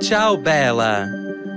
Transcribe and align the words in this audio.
Tchau, 0.00 0.38
Bela! 0.38 1.06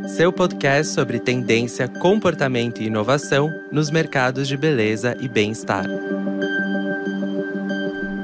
Seu 0.06 0.32
podcast 0.34 0.94
sobre 0.94 1.18
tendência, 1.18 1.88
comportamento 1.88 2.82
e 2.82 2.88
inovação 2.88 3.50
nos 3.72 3.90
mercados 3.90 4.50
de 4.50 4.58
beleza 4.58 5.16
e 5.22 5.30
bem-estar. 5.30 5.86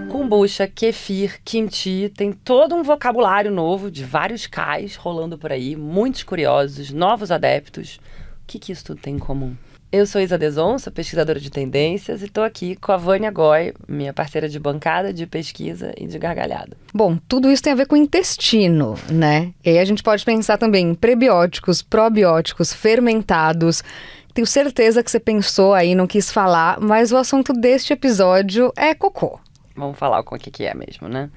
Kombucha, 0.09 0.67
kefir, 0.67 1.39
kimchi, 1.45 2.11
tem 2.15 2.33
todo 2.33 2.75
um 2.75 2.83
vocabulário 2.83 3.49
novo 3.49 3.89
de 3.89 4.03
vários 4.03 4.45
cais 4.45 4.97
rolando 4.97 5.37
por 5.37 5.53
aí, 5.53 5.77
muitos 5.77 6.23
curiosos, 6.23 6.91
novos 6.91 7.31
adeptos. 7.31 7.95
O 8.43 8.45
que, 8.45 8.59
que 8.59 8.73
isso 8.73 8.83
tudo 8.83 8.99
tem 8.99 9.15
em 9.15 9.19
comum? 9.19 9.55
Eu 9.91 10.05
sou 10.05 10.21
Isa 10.21 10.37
Deson, 10.37 10.77
sou 10.77 10.93
pesquisadora 10.93 11.39
de 11.39 11.49
tendências 11.49 12.21
e 12.21 12.25
estou 12.25 12.43
aqui 12.43 12.75
com 12.75 12.91
a 12.91 12.97
Vânia 12.97 13.31
Goy, 13.31 13.73
minha 13.87 14.13
parceira 14.13 14.47
de 14.47 14.59
bancada, 14.59 15.11
de 15.11 15.25
pesquisa 15.25 15.91
e 15.97 16.05
de 16.05 16.19
gargalhada. 16.19 16.77
Bom, 16.93 17.17
tudo 17.27 17.49
isso 17.49 17.63
tem 17.63 17.73
a 17.73 17.75
ver 17.75 17.87
com 17.87 17.95
intestino, 17.95 18.93
né? 19.11 19.51
E 19.65 19.71
aí 19.71 19.79
a 19.79 19.85
gente 19.85 20.03
pode 20.03 20.23
pensar 20.23 20.59
também 20.59 20.91
em 20.91 20.93
prebióticos, 20.93 21.81
probióticos, 21.81 22.71
fermentados. 22.71 23.83
Tenho 24.31 24.45
certeza 24.45 25.03
que 25.03 25.09
você 25.09 25.19
pensou 25.19 25.73
aí, 25.73 25.95
não 25.95 26.05
quis 26.05 26.31
falar, 26.31 26.79
mas 26.79 27.11
o 27.11 27.17
assunto 27.17 27.51
deste 27.51 27.91
episódio 27.91 28.71
é 28.77 28.93
cocô. 28.93 29.39
Vamos 29.75 29.97
falar 29.97 30.21
com 30.21 30.35
o 30.35 30.39
que, 30.39 30.51
que 30.51 30.65
é 30.65 30.75
mesmo, 30.75 31.09
né? 31.09 31.31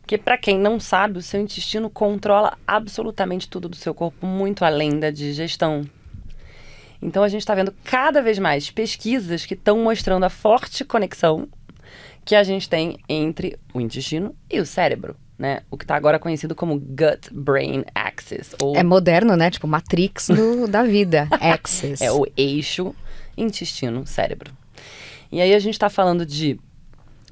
Porque 0.00 0.16
para 0.16 0.38
quem 0.38 0.56
não 0.56 0.78
sabe, 0.78 1.18
o 1.18 1.22
seu 1.22 1.40
intestino 1.40 1.90
controla 1.90 2.56
absolutamente 2.64 3.48
tudo 3.48 3.68
do 3.68 3.74
seu 3.74 3.92
corpo, 3.92 4.24
muito 4.24 4.64
além 4.64 5.00
da 5.00 5.10
digestão, 5.10 5.84
então 7.00 7.22
a 7.22 7.28
gente 7.28 7.40
está 7.40 7.54
vendo 7.54 7.74
cada 7.84 8.22
vez 8.22 8.38
mais 8.38 8.70
pesquisas 8.70 9.44
que 9.44 9.54
estão 9.54 9.78
mostrando 9.82 10.24
a 10.24 10.30
forte 10.30 10.84
conexão 10.84 11.48
que 12.24 12.34
a 12.34 12.42
gente 12.42 12.68
tem 12.68 12.98
entre 13.08 13.58
o 13.72 13.80
intestino 13.80 14.34
e 14.50 14.58
o 14.58 14.66
cérebro. 14.66 15.16
Né? 15.38 15.60
O 15.70 15.76
que 15.76 15.84
está 15.84 15.94
agora 15.94 16.18
conhecido 16.18 16.54
como 16.54 16.78
gut-brain 16.78 17.84
axis. 17.94 18.54
Ou... 18.60 18.74
É 18.74 18.82
moderno, 18.82 19.36
né? 19.36 19.50
Tipo 19.50 19.68
Matrix 19.68 20.28
do, 20.28 20.66
da 20.66 20.82
vida. 20.82 21.28
Axis. 21.30 22.00
É 22.00 22.10
o 22.10 22.26
eixo 22.36 22.94
intestino-cérebro. 23.36 24.50
E 25.30 25.40
aí 25.40 25.54
a 25.54 25.58
gente 25.58 25.74
está 25.74 25.90
falando 25.90 26.24
de 26.24 26.58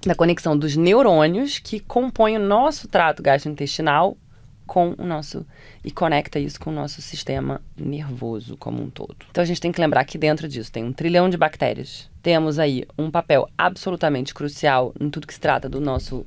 da 0.07 0.15
conexão 0.15 0.57
dos 0.57 0.77
neurônios 0.77 1.59
que 1.59 1.81
compõem 1.81 2.37
o 2.37 2.41
nosso 2.41 2.87
trato 2.87 3.23
gastrointestinal 3.23 4.19
com 4.67 4.95
o 4.99 5.05
nosso 5.05 5.47
e 5.85 5.91
conecta 5.91 6.39
isso 6.39 6.59
com 6.59 6.71
o 6.71 6.75
nosso 6.75 7.03
sistema 7.03 7.61
nervoso 7.77 8.57
como 8.57 8.83
um 8.83 8.91
todo. 8.91 9.17
Então 9.31 9.43
a 9.43 9.47
gente 9.47 9.61
tem 9.61 9.73
que 9.73 9.81
lembrar 9.81 10.05
que 10.05 10.19
dentro 10.19 10.49
disso 10.49 10.73
tem 10.73 10.85
um 10.85 10.93
trilhão 10.93 11.29
de 11.29 11.37
bactérias. 11.37 12.11
Temos 12.23 12.59
aí 12.59 12.85
um 12.99 13.11
papel 13.11 13.49
absolutamente 13.57 14.35
crucial 14.35 14.95
em 14.99 15.11
tudo 15.11 15.27
que 15.27 15.35
se 15.35 15.41
trata 15.41 15.69
do 15.69 15.81
nosso 15.81 16.27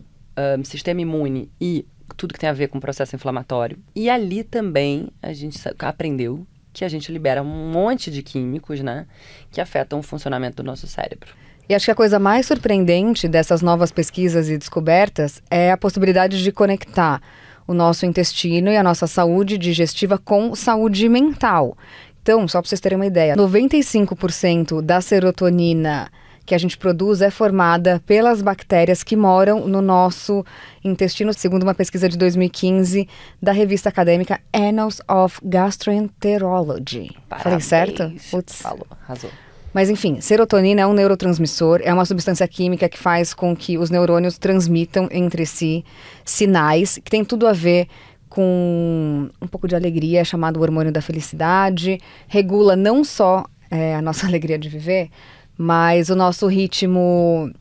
um, 0.59 0.63
sistema 0.63 1.02
imune 1.02 1.49
e 1.59 1.85
tudo 2.16 2.33
que 2.33 2.39
tem 2.39 2.49
a 2.49 2.53
ver 2.53 2.67
com 2.67 2.77
o 2.77 2.81
processo 2.81 3.16
inflamatório. 3.16 3.77
E 3.95 4.09
ali 4.09 4.44
também 4.44 5.09
a 5.22 5.33
gente 5.33 5.59
aprendeu 5.79 6.45
que 6.72 6.85
a 6.85 6.89
gente 6.89 7.11
libera 7.11 7.41
um 7.41 7.72
monte 7.72 8.11
de 8.11 8.22
químicos, 8.22 8.81
né, 8.81 9.07
que 9.51 9.59
afetam 9.59 9.99
o 9.99 10.03
funcionamento 10.03 10.57
do 10.57 10.63
nosso 10.63 10.85
cérebro. 10.85 11.33
E 11.69 11.75
acho 11.75 11.85
que 11.85 11.91
a 11.91 11.95
coisa 11.95 12.17
mais 12.17 12.45
surpreendente 12.45 13.27
dessas 13.27 13.61
novas 13.61 13.91
pesquisas 13.91 14.47
e 14.49 14.57
descobertas 14.57 15.41
é 15.49 15.72
a 15.72 15.77
possibilidade 15.77 16.41
de 16.41 16.51
conectar 16.51 17.22
o 17.67 17.73
nosso 17.73 18.05
intestino 18.05 18.71
e 18.71 18.77
a 18.77 18.83
nossa 18.83 19.05
saúde 19.05 19.57
digestiva 19.57 20.17
com 20.17 20.55
saúde 20.55 21.09
mental. 21.09 21.77
Então, 22.21 22.47
só 22.47 22.61
para 22.61 22.69
vocês 22.69 22.81
terem 22.81 22.97
uma 22.97 23.05
ideia, 23.05 23.35
95% 23.35 24.81
da 24.81 25.01
serotonina 25.01 26.09
que 26.45 26.55
a 26.55 26.57
gente 26.57 26.77
produz 26.77 27.21
é 27.21 27.29
formada 27.29 28.01
pelas 28.05 28.41
bactérias 28.41 29.03
que 29.03 29.17
moram 29.17 29.67
no 29.67 29.81
nosso 29.81 30.45
intestino, 30.81 31.33
segundo 31.33 31.63
uma 31.63 31.75
pesquisa 31.75 32.07
de 32.07 32.17
2015 32.17 33.07
da 33.41 33.51
revista 33.51 33.89
acadêmica 33.89 34.39
Annals 34.53 35.01
of 35.09 35.39
Gastroenterology. 35.43 37.11
Parabéns. 37.27 37.43
Falei 37.43 37.59
certo? 37.59 38.13
Putz. 38.31 38.61
Falou, 38.61 38.88
arrasou. 38.89 39.29
Mas 39.78 39.92
enfim, 39.92 40.20
serotonina 40.20 40.81
é 40.81 40.88
um 40.88 40.94
neurotransmissor, 40.94 41.81
é 41.83 41.94
uma 41.94 42.03
substância 42.03 42.47
química 42.47 42.90
que 42.90 42.97
faz 42.97 43.31
com 43.31 43.56
que 43.56 43.78
os 43.78 43.91
neurônios 43.91 44.40
transmitam 44.40 45.07
entre 45.12 45.46
si 45.46 45.85
sinais 46.25 46.97
que 46.97 47.12
tem 47.12 47.24
tudo 47.24 47.46
a 47.46 47.53
ver 47.53 47.88
com 48.28 49.29
um 49.40 49.46
pouco 49.46 49.68
de 49.68 49.75
alegria, 49.75 50.25
chamado 50.25 50.59
hormônio 50.62 50.91
da 50.91 51.00
felicidade, 51.00 52.00
regula 52.28 52.75
não 52.75 53.03
só 53.03 53.46
é, 53.69 53.94
a 53.94 54.01
nossa 54.01 54.25
alegria 54.28 54.57
de 54.57 54.68
viver, 54.68 55.12
mas 55.56 56.09
o 56.09 56.16
nosso 56.16 56.47
ritmo 56.47 57.53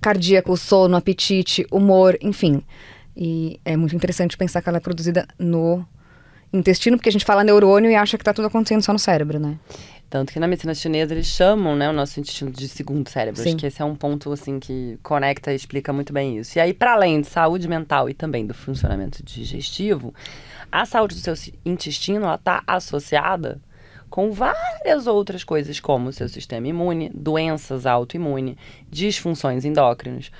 cardíaco, 0.00 0.56
sono, 0.56 0.96
apetite, 0.96 1.66
humor, 1.72 2.16
enfim. 2.22 2.62
E 3.16 3.58
é 3.64 3.76
muito 3.76 3.96
interessante 3.96 4.36
pensar 4.36 4.62
que 4.62 4.68
ela 4.68 4.78
é 4.78 4.80
produzida 4.80 5.26
no 5.36 5.84
intestino, 6.52 6.96
porque 6.96 7.08
a 7.08 7.12
gente 7.12 7.24
fala 7.24 7.42
neurônio 7.42 7.90
e 7.90 7.96
acha 7.96 8.16
que 8.16 8.22
está 8.22 8.32
tudo 8.32 8.46
acontecendo 8.46 8.80
só 8.80 8.92
no 8.92 8.98
cérebro, 8.98 9.40
né? 9.40 9.58
Tanto 10.10 10.32
que 10.32 10.40
na 10.40 10.48
medicina 10.48 10.74
chinesa 10.74 11.12
eles 11.12 11.26
chamam 11.26 11.76
né, 11.76 11.88
o 11.88 11.92
nosso 11.92 12.18
intestino 12.18 12.50
de 12.50 12.66
segundo 12.66 13.08
cérebro. 13.08 13.42
Sim. 13.42 13.50
Acho 13.50 13.58
que 13.58 13.66
esse 13.66 13.82
é 13.82 13.84
um 13.84 13.94
ponto 13.94 14.32
assim 14.32 14.58
que 14.58 14.98
conecta 15.02 15.52
e 15.52 15.56
explica 15.56 15.92
muito 15.92 16.12
bem 16.12 16.38
isso. 16.38 16.56
E 16.56 16.60
aí, 16.60 16.72
para 16.72 16.94
além 16.94 17.20
de 17.20 17.26
saúde 17.26 17.68
mental 17.68 18.08
e 18.08 18.14
também 18.14 18.46
do 18.46 18.54
funcionamento 18.54 19.22
digestivo, 19.22 20.14
a 20.72 20.86
saúde 20.86 21.14
do 21.14 21.20
seu 21.20 21.34
intestino 21.64 22.32
está 22.32 22.62
associada 22.66 23.60
com 24.08 24.32
várias 24.32 25.06
outras 25.06 25.44
coisas, 25.44 25.78
como 25.78 26.08
o 26.08 26.12
seu 26.12 26.28
sistema 26.28 26.66
imune, 26.66 27.10
doenças 27.14 27.84
autoimunes, 27.84 28.56
disfunções 28.90 29.66
endócrinas 29.66 30.30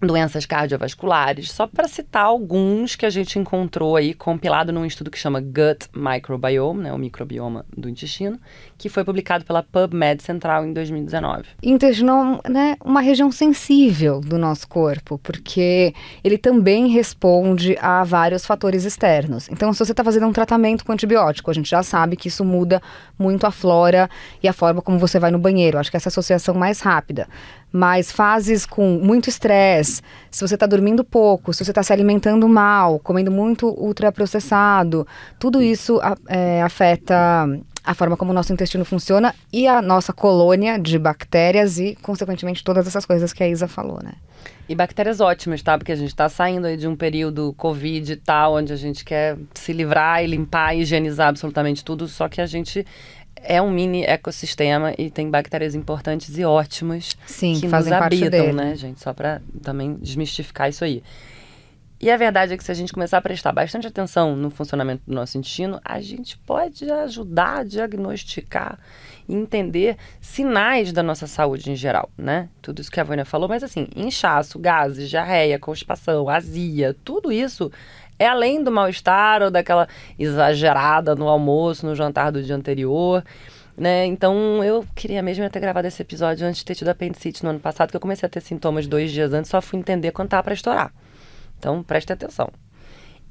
doenças 0.00 0.46
cardiovasculares, 0.46 1.50
só 1.50 1.66
para 1.66 1.88
citar 1.88 2.24
alguns 2.24 2.94
que 2.94 3.04
a 3.04 3.10
gente 3.10 3.38
encontrou 3.38 3.96
aí 3.96 4.14
compilado 4.14 4.72
num 4.72 4.84
estudo 4.84 5.10
que 5.10 5.18
chama 5.18 5.40
Gut 5.40 5.88
Microbiome, 5.94 6.84
né, 6.84 6.92
o 6.92 6.98
microbioma 6.98 7.64
do 7.76 7.88
intestino, 7.88 8.38
que 8.76 8.88
foi 8.88 9.04
publicado 9.04 9.44
pela 9.44 9.62
PubMed 9.62 10.22
Central 10.22 10.64
em 10.64 10.72
2019. 10.72 11.44
Intestino 11.62 12.40
né, 12.48 12.76
uma 12.84 13.00
região 13.00 13.32
sensível 13.32 14.20
do 14.20 14.38
nosso 14.38 14.68
corpo, 14.68 15.18
porque 15.18 15.92
ele 16.22 16.38
também 16.38 16.88
responde 16.88 17.76
a 17.80 18.04
vários 18.04 18.46
fatores 18.46 18.84
externos. 18.84 19.48
Então, 19.48 19.72
se 19.72 19.80
você 19.80 19.92
está 19.92 20.04
fazendo 20.04 20.26
um 20.26 20.32
tratamento 20.32 20.84
com 20.84 20.92
antibiótico, 20.92 21.50
a 21.50 21.54
gente 21.54 21.68
já 21.68 21.82
sabe 21.82 22.16
que 22.16 22.28
isso 22.28 22.44
muda 22.44 22.80
muito 23.18 23.46
a 23.46 23.50
flora 23.50 24.08
e 24.42 24.46
a 24.46 24.52
forma 24.52 24.80
como 24.80 24.98
você 24.98 25.18
vai 25.18 25.30
no 25.30 25.38
banheiro. 25.38 25.78
Acho 25.78 25.90
que 25.90 25.96
essa 25.96 26.08
é 26.08 26.10
associação 26.10 26.54
mais 26.54 26.80
rápida. 26.80 27.28
Mas 27.70 28.10
fases 28.10 28.64
com 28.64 28.98
muito 29.02 29.28
estresse, 29.28 30.00
se 30.30 30.40
você 30.40 30.54
está 30.54 30.66
dormindo 30.66 31.04
pouco, 31.04 31.52
se 31.52 31.64
você 31.64 31.70
está 31.70 31.82
se 31.82 31.92
alimentando 31.92 32.48
mal, 32.48 32.98
comendo 32.98 33.30
muito 33.30 33.68
ultraprocessado, 33.68 35.06
tudo 35.38 35.62
isso 35.62 36.00
é, 36.28 36.62
afeta 36.62 37.46
a 37.88 37.94
forma 37.94 38.16
como 38.16 38.32
o 38.32 38.34
nosso 38.34 38.52
intestino 38.52 38.84
funciona 38.84 39.34
e 39.50 39.66
a 39.66 39.80
nossa 39.80 40.12
colônia 40.12 40.78
de 40.78 40.98
bactérias 40.98 41.78
e, 41.78 41.96
consequentemente, 42.02 42.62
todas 42.62 42.86
essas 42.86 43.06
coisas 43.06 43.32
que 43.32 43.42
a 43.42 43.48
Isa 43.48 43.66
falou, 43.66 44.00
né? 44.02 44.12
E 44.68 44.74
bactérias 44.74 45.20
ótimas, 45.20 45.62
tá? 45.62 45.78
Porque 45.78 45.92
a 45.92 45.96
gente 45.96 46.10
está 46.10 46.28
saindo 46.28 46.66
aí 46.66 46.76
de 46.76 46.86
um 46.86 46.94
período 46.94 47.54
Covid 47.56 48.12
e 48.12 48.16
tal, 48.16 48.56
onde 48.56 48.74
a 48.74 48.76
gente 48.76 49.02
quer 49.04 49.38
se 49.54 49.72
livrar 49.72 50.22
e 50.22 50.26
limpar 50.26 50.74
e 50.76 50.82
higienizar 50.82 51.28
absolutamente 51.28 51.82
tudo, 51.82 52.06
só 52.06 52.28
que 52.28 52.42
a 52.42 52.46
gente 52.46 52.84
é 53.42 53.60
um 53.60 53.70
mini 53.70 54.04
ecossistema 54.04 54.94
e 54.98 55.10
tem 55.10 55.30
bactérias 55.30 55.74
importantes 55.74 56.36
e 56.38 56.44
ótimas 56.44 57.16
Sim, 57.26 57.58
que 57.60 57.68
fazem 57.68 57.92
nos 57.92 58.02
habitam, 58.02 58.30
parte 58.30 58.30
dele. 58.30 58.52
né, 58.52 58.74
gente? 58.74 59.00
Só 59.00 59.12
para 59.12 59.40
também 59.62 59.94
desmistificar 59.94 60.68
isso 60.68 60.84
aí. 60.84 61.02
E 62.00 62.12
a 62.12 62.16
verdade 62.16 62.52
é 62.52 62.56
que 62.56 62.62
se 62.62 62.70
a 62.70 62.74
gente 62.74 62.92
começar 62.92 63.18
a 63.18 63.20
prestar 63.20 63.50
bastante 63.50 63.86
atenção 63.88 64.36
no 64.36 64.50
funcionamento 64.50 65.02
do 65.04 65.12
nosso 65.12 65.36
intestino, 65.36 65.80
a 65.84 66.00
gente 66.00 66.38
pode 66.38 66.88
ajudar 66.88 67.58
a 67.58 67.64
diagnosticar 67.64 68.78
e 69.28 69.34
entender 69.34 69.96
sinais 70.20 70.92
da 70.92 71.02
nossa 71.02 71.26
saúde 71.26 71.72
em 71.72 71.74
geral, 71.74 72.08
né? 72.16 72.48
Tudo 72.62 72.80
isso 72.80 72.90
que 72.90 73.00
a 73.00 73.04
Vânia 73.04 73.24
falou, 73.24 73.48
mas 73.48 73.64
assim, 73.64 73.88
inchaço, 73.96 74.60
gases, 74.60 75.10
diarreia, 75.10 75.58
constipação, 75.58 76.28
azia, 76.28 76.94
tudo 77.04 77.32
isso 77.32 77.70
é 78.18 78.26
além 78.26 78.62
do 78.62 78.70
mal-estar 78.70 79.42
ou 79.42 79.50
daquela 79.50 79.88
exagerada 80.18 81.14
no 81.14 81.28
almoço, 81.28 81.86
no 81.86 81.94
jantar 81.94 82.32
do 82.32 82.42
dia 82.42 82.56
anterior. 82.56 83.24
Né? 83.76 84.06
Então 84.06 84.62
eu 84.64 84.84
queria 84.94 85.22
mesmo 85.22 85.48
ter 85.48 85.60
gravado 85.60 85.86
esse 85.86 86.02
episódio 86.02 86.46
antes 86.46 86.58
de 86.58 86.64
ter 86.64 86.74
tido 86.74 86.88
apendicite 86.88 87.44
no 87.44 87.50
ano 87.50 87.60
passado, 87.60 87.90
que 87.90 87.96
eu 87.96 88.00
comecei 88.00 88.26
a 88.26 88.30
ter 88.30 88.40
sintomas 88.40 88.88
dois 88.88 89.12
dias 89.12 89.32
antes, 89.32 89.50
só 89.50 89.62
fui 89.62 89.78
entender 89.78 90.10
quando 90.10 90.26
estava 90.26 90.42
para 90.42 90.54
estourar. 90.54 90.92
Então 91.58 91.82
preste 91.82 92.12
atenção. 92.12 92.50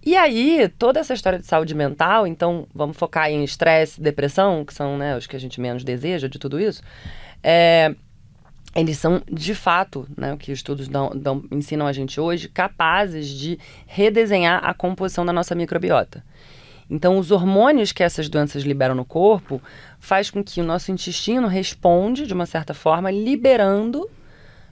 E 0.06 0.16
aí, 0.16 0.69
toda 0.78 1.01
essa 1.01 1.13
história 1.13 1.38
de 1.38 1.45
saúde 1.45 1.75
mental, 1.75 2.25
então 2.25 2.66
vamos 2.74 2.95
focar 2.95 3.30
em 3.30 3.44
estresse, 3.44 4.00
depressão, 4.00 4.63
que 4.63 4.74
são 4.74 4.98
né, 4.98 5.18
os 5.18 5.28
que 5.28 5.36
a 5.36 5.40
gente 5.40 5.60
menos 5.60 5.83
deseja 5.83 6.30
de 6.30 6.40
tudo 6.40 6.62
isso. 6.62 6.81
É, 7.44 7.94
eles 8.78 9.00
são, 9.00 9.22
de 9.32 9.56
fato, 9.56 10.08
né, 10.16 10.34
o 10.34 10.38
que 10.38 10.52
os 10.52 10.60
estudos 10.60 10.88
dão, 10.88 11.12
dão, 11.16 11.44
ensinam 11.52 11.88
a 11.88 11.92
gente 11.92 12.22
hoje, 12.22 12.48
capazes 12.48 13.28
de 13.28 13.58
redesenhar 13.88 14.64
a 14.64 14.74
composição 14.74 15.26
da 15.26 15.34
nossa 15.34 15.56
microbiota. 15.56 16.24
Então, 16.90 17.18
os 17.18 17.32
hormônios 17.32 17.92
que 17.92 18.04
essas 18.04 18.30
doenças 18.30 18.64
liberam 18.64 18.96
no 18.96 19.04
corpo 19.04 19.62
faz 20.00 20.30
com 20.30 20.44
que 20.44 20.62
o 20.62 20.64
nosso 20.64 20.92
intestino 20.92 21.48
responde, 21.48 22.28
de 22.28 22.34
uma 22.34 22.46
certa 22.46 22.74
forma, 22.74 23.10
liberando 23.10 24.08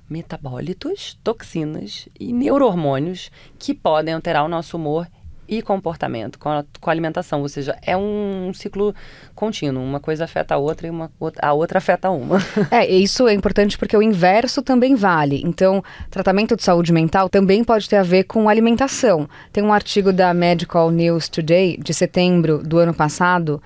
metabólitos, 0.08 1.18
toxinas 1.24 2.08
e 2.20 2.32
neurohormônios 2.32 3.32
que 3.58 3.74
podem 3.74 4.14
alterar 4.14 4.46
o 4.46 4.48
nosso 4.48 4.78
humor 4.78 5.08
e 5.48 5.62
comportamento, 5.62 6.40
com 6.40 6.50
a, 6.50 6.66
com 6.80 6.90
a 6.90 6.94
alimentação. 6.94 7.42
Ou 7.42 7.50
seja, 7.50 7.78
é 7.82 7.96
um 7.96 8.52
ciclo 8.54 8.94
contínuo. 9.34 9.84
Uma 9.84 10.00
coisa 10.00 10.26
afeta 10.26 10.56
a 10.56 10.58
outra 10.58 10.88
e 10.88 10.90
uma, 10.90 11.12
a 11.42 11.54
outra 11.54 11.78
afeta 11.78 12.10
uma. 12.10 12.40
É, 12.72 12.86
isso 12.88 13.28
é 13.28 13.34
importante 13.34 13.78
porque 13.78 13.96
o 13.96 14.02
inverso 14.02 14.62
também 14.62 14.96
vale. 14.96 15.42
Então, 15.46 15.84
tratamento 16.10 16.56
de 16.56 16.64
saúde 16.64 16.92
mental 16.92 17.30
também 17.30 17.64
pode 17.64 17.88
ter 17.88 17.98
a 17.98 18.04
ver 18.04 18.24
com 18.24 18.50
alimentação. 18.50 19.30
Tem 19.54 19.64
um 19.64 19.72
artigo 19.72 20.12
da 20.12 20.34
Medical 20.34 20.90
News 20.92 21.30
Today, 21.30 21.78
de 21.78 21.94
setembro 21.94 22.64
do 22.64 22.78
ano 22.80 22.94
passado, 22.94 23.62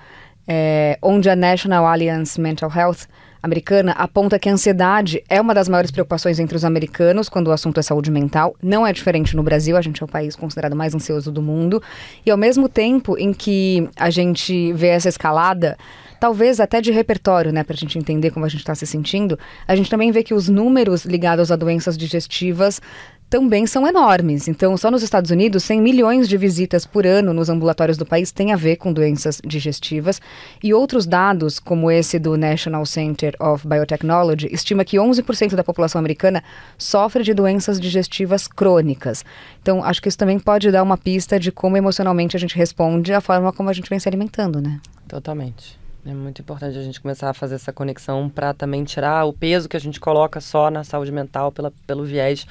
é, 0.46 0.98
onde 1.02 1.30
a 1.30 1.36
National 1.36 1.86
Alliance 1.86 2.40
Mental 2.40 2.70
Health 2.74 3.06
americana 3.42 3.92
aponta 3.92 4.38
que 4.38 4.48
a 4.48 4.52
ansiedade 4.52 5.22
é 5.28 5.40
uma 5.40 5.54
das 5.54 5.68
maiores 5.68 5.90
preocupações 5.90 6.38
entre 6.38 6.56
os 6.56 6.64
americanos 6.64 7.28
quando 7.28 7.48
o 7.48 7.52
assunto 7.52 7.80
é 7.80 7.82
saúde 7.82 8.10
mental. 8.10 8.54
Não 8.62 8.86
é 8.86 8.92
diferente 8.92 9.34
no 9.34 9.42
Brasil, 9.42 9.76
a 9.76 9.82
gente 9.82 10.02
é 10.02 10.04
o 10.04 10.08
país 10.08 10.36
considerado 10.36 10.76
mais 10.76 10.94
ansioso 10.94 11.32
do 11.32 11.40
mundo. 11.40 11.82
E 12.24 12.30
ao 12.30 12.36
mesmo 12.36 12.68
tempo 12.68 13.16
em 13.18 13.32
que 13.32 13.88
a 13.96 14.10
gente 14.10 14.72
vê 14.72 14.88
essa 14.88 15.08
escalada, 15.08 15.76
talvez 16.20 16.60
até 16.60 16.80
de 16.80 16.92
repertório, 16.92 17.50
né, 17.50 17.64
para 17.64 17.74
a 17.74 17.78
gente 17.78 17.98
entender 17.98 18.30
como 18.30 18.44
a 18.44 18.48
gente 18.48 18.60
está 18.60 18.74
se 18.74 18.86
sentindo, 18.86 19.38
a 19.66 19.74
gente 19.74 19.88
também 19.88 20.12
vê 20.12 20.22
que 20.22 20.34
os 20.34 20.48
números 20.48 21.04
ligados 21.04 21.50
a 21.50 21.56
doenças 21.56 21.96
digestivas 21.96 22.80
também 23.30 23.64
são 23.64 23.86
enormes. 23.86 24.48
Então, 24.48 24.76
só 24.76 24.90
nos 24.90 25.04
Estados 25.04 25.30
Unidos, 25.30 25.62
100 25.62 25.80
milhões 25.80 26.28
de 26.28 26.36
visitas 26.36 26.84
por 26.84 27.06
ano 27.06 27.32
nos 27.32 27.48
ambulatórios 27.48 27.96
do 27.96 28.04
país 28.04 28.32
têm 28.32 28.52
a 28.52 28.56
ver 28.56 28.76
com 28.76 28.92
doenças 28.92 29.40
digestivas. 29.46 30.20
E 30.60 30.74
outros 30.74 31.06
dados, 31.06 31.60
como 31.60 31.88
esse 31.92 32.18
do 32.18 32.36
National 32.36 32.84
Center 32.84 33.36
of 33.40 33.66
Biotechnology, 33.66 34.48
estima 34.52 34.84
que 34.84 34.96
11% 34.96 35.54
da 35.54 35.62
população 35.62 36.00
americana 36.00 36.42
sofre 36.76 37.22
de 37.22 37.32
doenças 37.32 37.78
digestivas 37.78 38.48
crônicas. 38.48 39.24
Então, 39.62 39.84
acho 39.84 40.02
que 40.02 40.08
isso 40.08 40.18
também 40.18 40.40
pode 40.40 40.68
dar 40.72 40.82
uma 40.82 40.98
pista 40.98 41.38
de 41.38 41.52
como 41.52 41.76
emocionalmente 41.76 42.36
a 42.36 42.40
gente 42.40 42.56
responde 42.56 43.12
à 43.12 43.20
forma 43.20 43.52
como 43.52 43.70
a 43.70 43.72
gente 43.72 43.88
vem 43.88 44.00
se 44.00 44.08
alimentando, 44.08 44.60
né? 44.60 44.80
Totalmente. 45.06 45.78
É 46.04 46.14
muito 46.14 46.40
importante 46.40 46.76
a 46.76 46.82
gente 46.82 47.00
começar 47.00 47.30
a 47.30 47.34
fazer 47.34 47.56
essa 47.56 47.72
conexão 47.72 48.28
para 48.28 48.52
também 48.54 48.82
tirar 48.82 49.24
o 49.24 49.32
peso 49.32 49.68
que 49.68 49.76
a 49.76 49.80
gente 49.80 50.00
coloca 50.00 50.40
só 50.40 50.70
na 50.70 50.82
saúde 50.82 51.12
mental 51.12 51.52
pela, 51.52 51.70
pelo 51.86 52.04
viés 52.04 52.46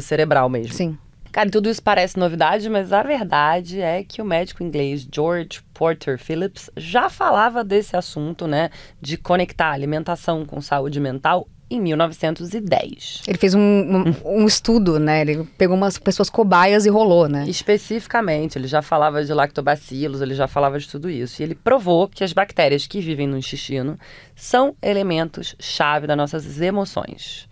cerebral 0.00 0.48
mesmo. 0.48 0.74
Sim. 0.74 0.98
Cara, 1.30 1.50
tudo 1.50 1.68
isso 1.68 1.82
parece 1.82 2.18
novidade, 2.18 2.68
mas 2.68 2.92
a 2.92 3.02
verdade 3.02 3.80
é 3.80 4.02
que 4.02 4.22
o 4.22 4.24
médico 4.24 4.62
inglês 4.62 5.06
George 5.12 5.60
Porter 5.74 6.18
Phillips 6.18 6.70
já 6.76 7.10
falava 7.10 7.62
desse 7.62 7.96
assunto, 7.96 8.46
né, 8.46 8.70
de 9.00 9.16
conectar 9.16 9.70
alimentação 9.70 10.44
com 10.44 10.60
saúde 10.60 10.98
mental 10.98 11.46
em 11.70 11.80
1910. 11.80 13.22
Ele 13.26 13.38
fez 13.38 13.54
um, 13.54 13.60
um, 13.60 14.14
um, 14.24 14.46
estudo, 14.46 14.98
né? 14.98 15.20
Ele 15.20 15.44
pegou 15.58 15.76
umas 15.76 15.98
pessoas 15.98 16.30
cobaias 16.30 16.86
e 16.86 16.88
rolou, 16.88 17.28
né? 17.28 17.44
Especificamente, 17.46 18.58
ele 18.58 18.66
já 18.66 18.80
falava 18.80 19.22
de 19.22 19.32
lactobacilos, 19.34 20.22
ele 20.22 20.34
já 20.34 20.48
falava 20.48 20.78
de 20.78 20.88
tudo 20.88 21.10
isso. 21.10 21.42
E 21.42 21.44
ele 21.44 21.54
provou 21.54 22.08
que 22.08 22.24
as 22.24 22.32
bactérias 22.32 22.86
que 22.86 23.00
vivem 23.00 23.26
no 23.26 23.36
intestino 23.36 23.98
são 24.34 24.74
elementos 24.82 25.54
chave 25.60 26.06
das 26.06 26.16
nossas 26.16 26.60
emoções. 26.60 27.46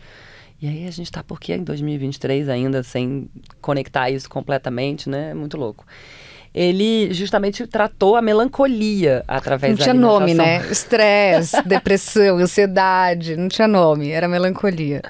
E 0.61 0.67
aí 0.67 0.87
a 0.87 0.91
gente 0.91 1.07
está 1.07 1.23
por 1.23 1.39
que 1.39 1.53
em 1.53 1.63
2023 1.63 2.49
ainda 2.49 2.83
sem 2.83 3.29
conectar 3.61 4.11
isso 4.11 4.29
completamente, 4.29 5.09
né? 5.09 5.31
É 5.31 5.35
muito 5.35 5.57
louco. 5.57 5.85
Ele 6.55 7.13
justamente 7.13 7.67
tratou 7.67 8.17
a 8.17 8.23
melancolia 8.23 9.23
através 9.29 9.73
não 9.73 9.79
da 9.79 9.85
tinha 9.85 9.95
nome, 9.95 10.33
né? 10.33 10.67
Estresse, 10.71 11.61
depressão, 11.69 12.39
ansiedade, 12.39 13.37
não 13.37 13.49
tinha 13.49 13.69
nome, 13.69 14.11
era 14.11 14.27
melancolia. 14.27 15.03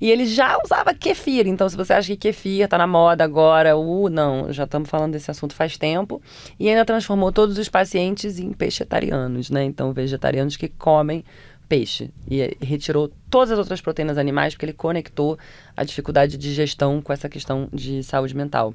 E 0.00 0.10
ele 0.10 0.26
já 0.26 0.56
usava 0.64 0.94
kefir, 0.94 1.48
então 1.48 1.68
se 1.68 1.76
você 1.76 1.92
acha 1.92 2.08
que 2.12 2.16
kefir 2.16 2.68
tá 2.68 2.78
na 2.78 2.86
moda 2.86 3.24
agora, 3.24 3.76
uh, 3.76 4.08
não, 4.08 4.52
já 4.52 4.62
estamos 4.62 4.88
falando 4.88 5.12
desse 5.12 5.28
assunto 5.28 5.54
faz 5.54 5.76
tempo. 5.76 6.22
E 6.60 6.68
ainda 6.68 6.84
transformou 6.84 7.32
todos 7.32 7.58
os 7.58 7.68
pacientes 7.68 8.38
em 8.38 8.52
vegetarianos, 8.56 9.50
né? 9.50 9.64
Então 9.64 9.92
vegetarianos 9.92 10.56
que 10.56 10.68
comem 10.68 11.24
peixe 11.68 12.10
e 12.30 12.56
retirou 12.60 13.10
todas 13.30 13.52
as 13.52 13.58
outras 13.58 13.80
proteínas 13.80 14.18
animais 14.18 14.54
porque 14.54 14.66
ele 14.66 14.72
conectou 14.72 15.38
a 15.76 15.84
dificuldade 15.84 16.32
de 16.32 16.38
digestão 16.38 17.02
com 17.02 17.12
essa 17.12 17.28
questão 17.28 17.68
de 17.72 18.02
saúde 18.02 18.34
mental. 18.36 18.74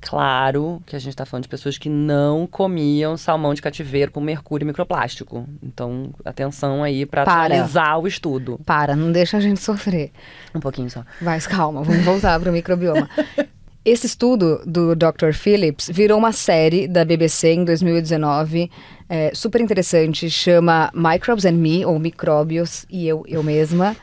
Claro 0.00 0.82
que 0.86 0.96
a 0.96 0.98
gente 0.98 1.10
está 1.10 1.26
falando 1.26 1.42
de 1.42 1.48
pessoas 1.48 1.76
que 1.76 1.90
não 1.90 2.46
comiam 2.46 3.16
salmão 3.18 3.52
de 3.52 3.60
cativeiro 3.60 4.10
com 4.10 4.20
mercúrio 4.20 4.66
microplástico. 4.66 5.46
Então, 5.62 6.10
atenção 6.24 6.82
aí 6.82 7.04
para 7.04 7.22
atualizar 7.22 7.98
o 7.98 8.08
estudo. 8.08 8.58
Para, 8.64 8.96
não 8.96 9.12
deixa 9.12 9.36
a 9.36 9.40
gente 9.40 9.60
sofrer. 9.60 10.10
Um 10.54 10.60
pouquinho 10.60 10.88
só. 10.88 11.04
Vai, 11.20 11.38
calma, 11.42 11.82
vamos 11.82 12.02
voltar 12.02 12.40
para 12.40 12.48
o 12.48 12.52
microbioma. 12.52 13.08
Esse 13.84 14.06
estudo 14.06 14.60
do 14.66 14.94
Dr. 14.94 15.32
Phillips 15.32 15.88
virou 15.90 16.18
uma 16.18 16.32
série 16.32 16.86
da 16.86 17.04
BBC 17.04 17.54
em 17.54 17.64
2019 17.64 18.70
é, 19.08 19.32
super 19.34 19.60
interessante, 19.60 20.30
chama 20.30 20.88
Microbes 20.94 21.44
and 21.44 21.52
Me, 21.52 21.84
ou 21.84 21.98
Micróbios 21.98 22.86
e 22.88 23.08
Eu, 23.08 23.24
eu 23.26 23.42
Mesma, 23.42 23.96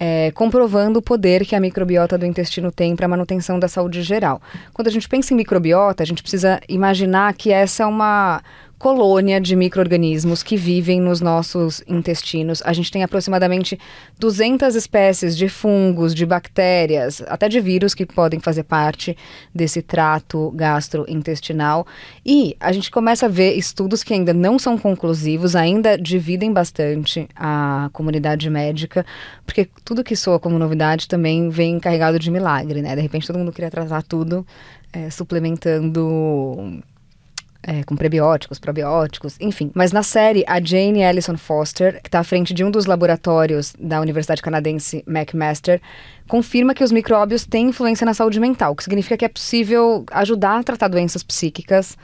é, 0.00 0.30
comprovando 0.30 0.98
o 0.98 1.02
poder 1.02 1.44
que 1.44 1.54
a 1.54 1.60
microbiota 1.60 2.16
do 2.16 2.24
intestino 2.24 2.72
tem 2.72 2.96
para 2.96 3.04
a 3.04 3.08
manutenção 3.08 3.58
da 3.58 3.68
saúde 3.68 4.02
geral. 4.02 4.40
Quando 4.72 4.88
a 4.88 4.90
gente 4.90 5.08
pensa 5.08 5.34
em 5.34 5.36
microbiota, 5.36 6.02
a 6.02 6.06
gente 6.06 6.22
precisa 6.22 6.58
imaginar 6.68 7.34
que 7.34 7.50
essa 7.50 7.82
é 7.82 7.86
uma 7.86 8.42
colônia 8.78 9.40
de 9.40 9.56
micro-organismos 9.56 10.42
que 10.42 10.56
vivem 10.56 11.00
nos 11.00 11.20
nossos 11.20 11.82
intestinos. 11.88 12.62
A 12.64 12.72
gente 12.72 12.90
tem 12.90 13.02
aproximadamente 13.02 13.78
200 14.18 14.74
espécies 14.74 15.36
de 15.36 15.48
fungos, 15.48 16.14
de 16.14 16.26
bactérias, 16.26 17.22
até 17.26 17.48
de 17.48 17.58
vírus 17.60 17.94
que 17.94 18.04
podem 18.04 18.38
fazer 18.38 18.64
parte 18.64 19.16
desse 19.54 19.80
trato 19.80 20.50
gastrointestinal. 20.54 21.86
E 22.24 22.54
a 22.60 22.70
gente 22.72 22.90
começa 22.90 23.26
a 23.26 23.28
ver 23.28 23.54
estudos 23.54 24.02
que 24.02 24.12
ainda 24.12 24.34
não 24.34 24.58
são 24.58 24.76
conclusivos, 24.76 25.56
ainda 25.56 25.96
dividem 25.96 26.52
bastante 26.52 27.28
a 27.34 27.88
comunidade 27.92 28.48
médica, 28.50 29.06
porque 29.46 29.68
tudo 29.84 30.04
que 30.04 30.14
soa 30.14 30.38
como 30.38 30.58
novidade 30.58 31.08
também 31.08 31.48
vem 31.48 31.80
carregado 31.80 32.18
de 32.18 32.30
milagre, 32.30 32.82
né? 32.82 32.94
De 32.94 33.00
repente 33.00 33.26
todo 33.26 33.38
mundo 33.38 33.52
queria 33.52 33.70
tratar 33.70 34.02
tudo 34.02 34.46
é, 34.92 35.08
suplementando 35.10 36.82
é, 37.66 37.82
com 37.82 37.96
prebióticos, 37.96 38.60
probióticos, 38.60 39.36
enfim. 39.40 39.72
Mas 39.74 39.90
na 39.90 40.04
série, 40.04 40.44
a 40.46 40.62
Jane 40.62 41.02
Ellison 41.02 41.36
Foster, 41.36 42.00
que 42.00 42.08
está 42.08 42.20
à 42.20 42.24
frente 42.24 42.54
de 42.54 42.62
um 42.62 42.70
dos 42.70 42.86
laboratórios 42.86 43.74
da 43.78 44.00
Universidade 44.00 44.40
Canadense 44.40 45.02
McMaster, 45.06 45.82
confirma 46.28 46.74
que 46.74 46.84
os 46.84 46.92
micróbios 46.92 47.44
têm 47.44 47.68
influência 47.68 48.04
na 48.04 48.14
saúde 48.14 48.38
mental, 48.38 48.72
o 48.72 48.76
que 48.76 48.84
significa 48.84 49.16
que 49.16 49.24
é 49.24 49.28
possível 49.28 50.04
ajudar 50.12 50.60
a 50.60 50.62
tratar 50.62 50.86
doenças 50.86 51.24
psíquicas 51.24 51.96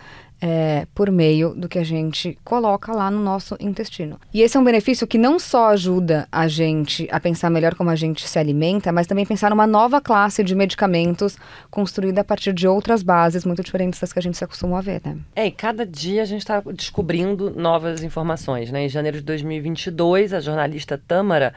é, 0.43 0.89
por 0.93 1.09
meio 1.09 1.55
do 1.55 1.69
que 1.69 1.79
a 1.79 1.85
gente 1.85 2.37
coloca 2.43 2.93
lá 2.93 3.09
no 3.09 3.23
nosso 3.23 3.57
intestino. 3.61 4.19
E 4.35 4.43
esse 4.43 4.57
é 4.57 4.61
um 4.61 4.65
benefício 4.65 5.07
que 5.07 5.17
não 5.17 5.39
só 5.39 5.69
ajuda 5.69 6.27
a 6.33 6.49
gente 6.49 7.09
a 7.13 7.21
pensar 7.21 7.49
melhor 7.49 7.77
como 7.77 7.91
a 7.91 7.95
gente 7.95 8.29
se 8.29 8.39
alimenta, 8.41 8.91
mas 8.91 9.07
também 9.07 9.25
pensar 9.25 9.51
numa 9.51 9.69
nova 9.69 10.01
classe 10.01 10.43
de 10.43 10.57
medicamentos 10.57 11.39
construída 11.71 12.23
a 12.23 12.25
partir 12.25 12.53
de 12.53 12.67
outras 12.67 13.05
bases 13.05 13.45
muito 13.45 13.63
diferentes 13.63 14.01
das 14.01 14.13
que 14.13 14.19
a 14.19 14.23
gente 14.23 14.37
se 14.37 14.43
acostumou 14.43 14.77
a 14.77 14.81
ver, 14.81 15.01
né? 15.05 15.17
É, 15.37 15.47
e 15.47 15.53
cada 15.53 15.87
dia 15.87 16.23
a 16.23 16.27
gente 16.27 16.41
está 16.41 16.61
descobrindo 16.61 17.51
novas 17.51 18.03
informações, 18.03 18.73
né? 18.73 18.87
Em 18.87 18.89
janeiro 18.89 19.19
de 19.19 19.25
2022, 19.25 20.33
a 20.33 20.41
jornalista 20.41 20.99
Tamara 20.99 21.55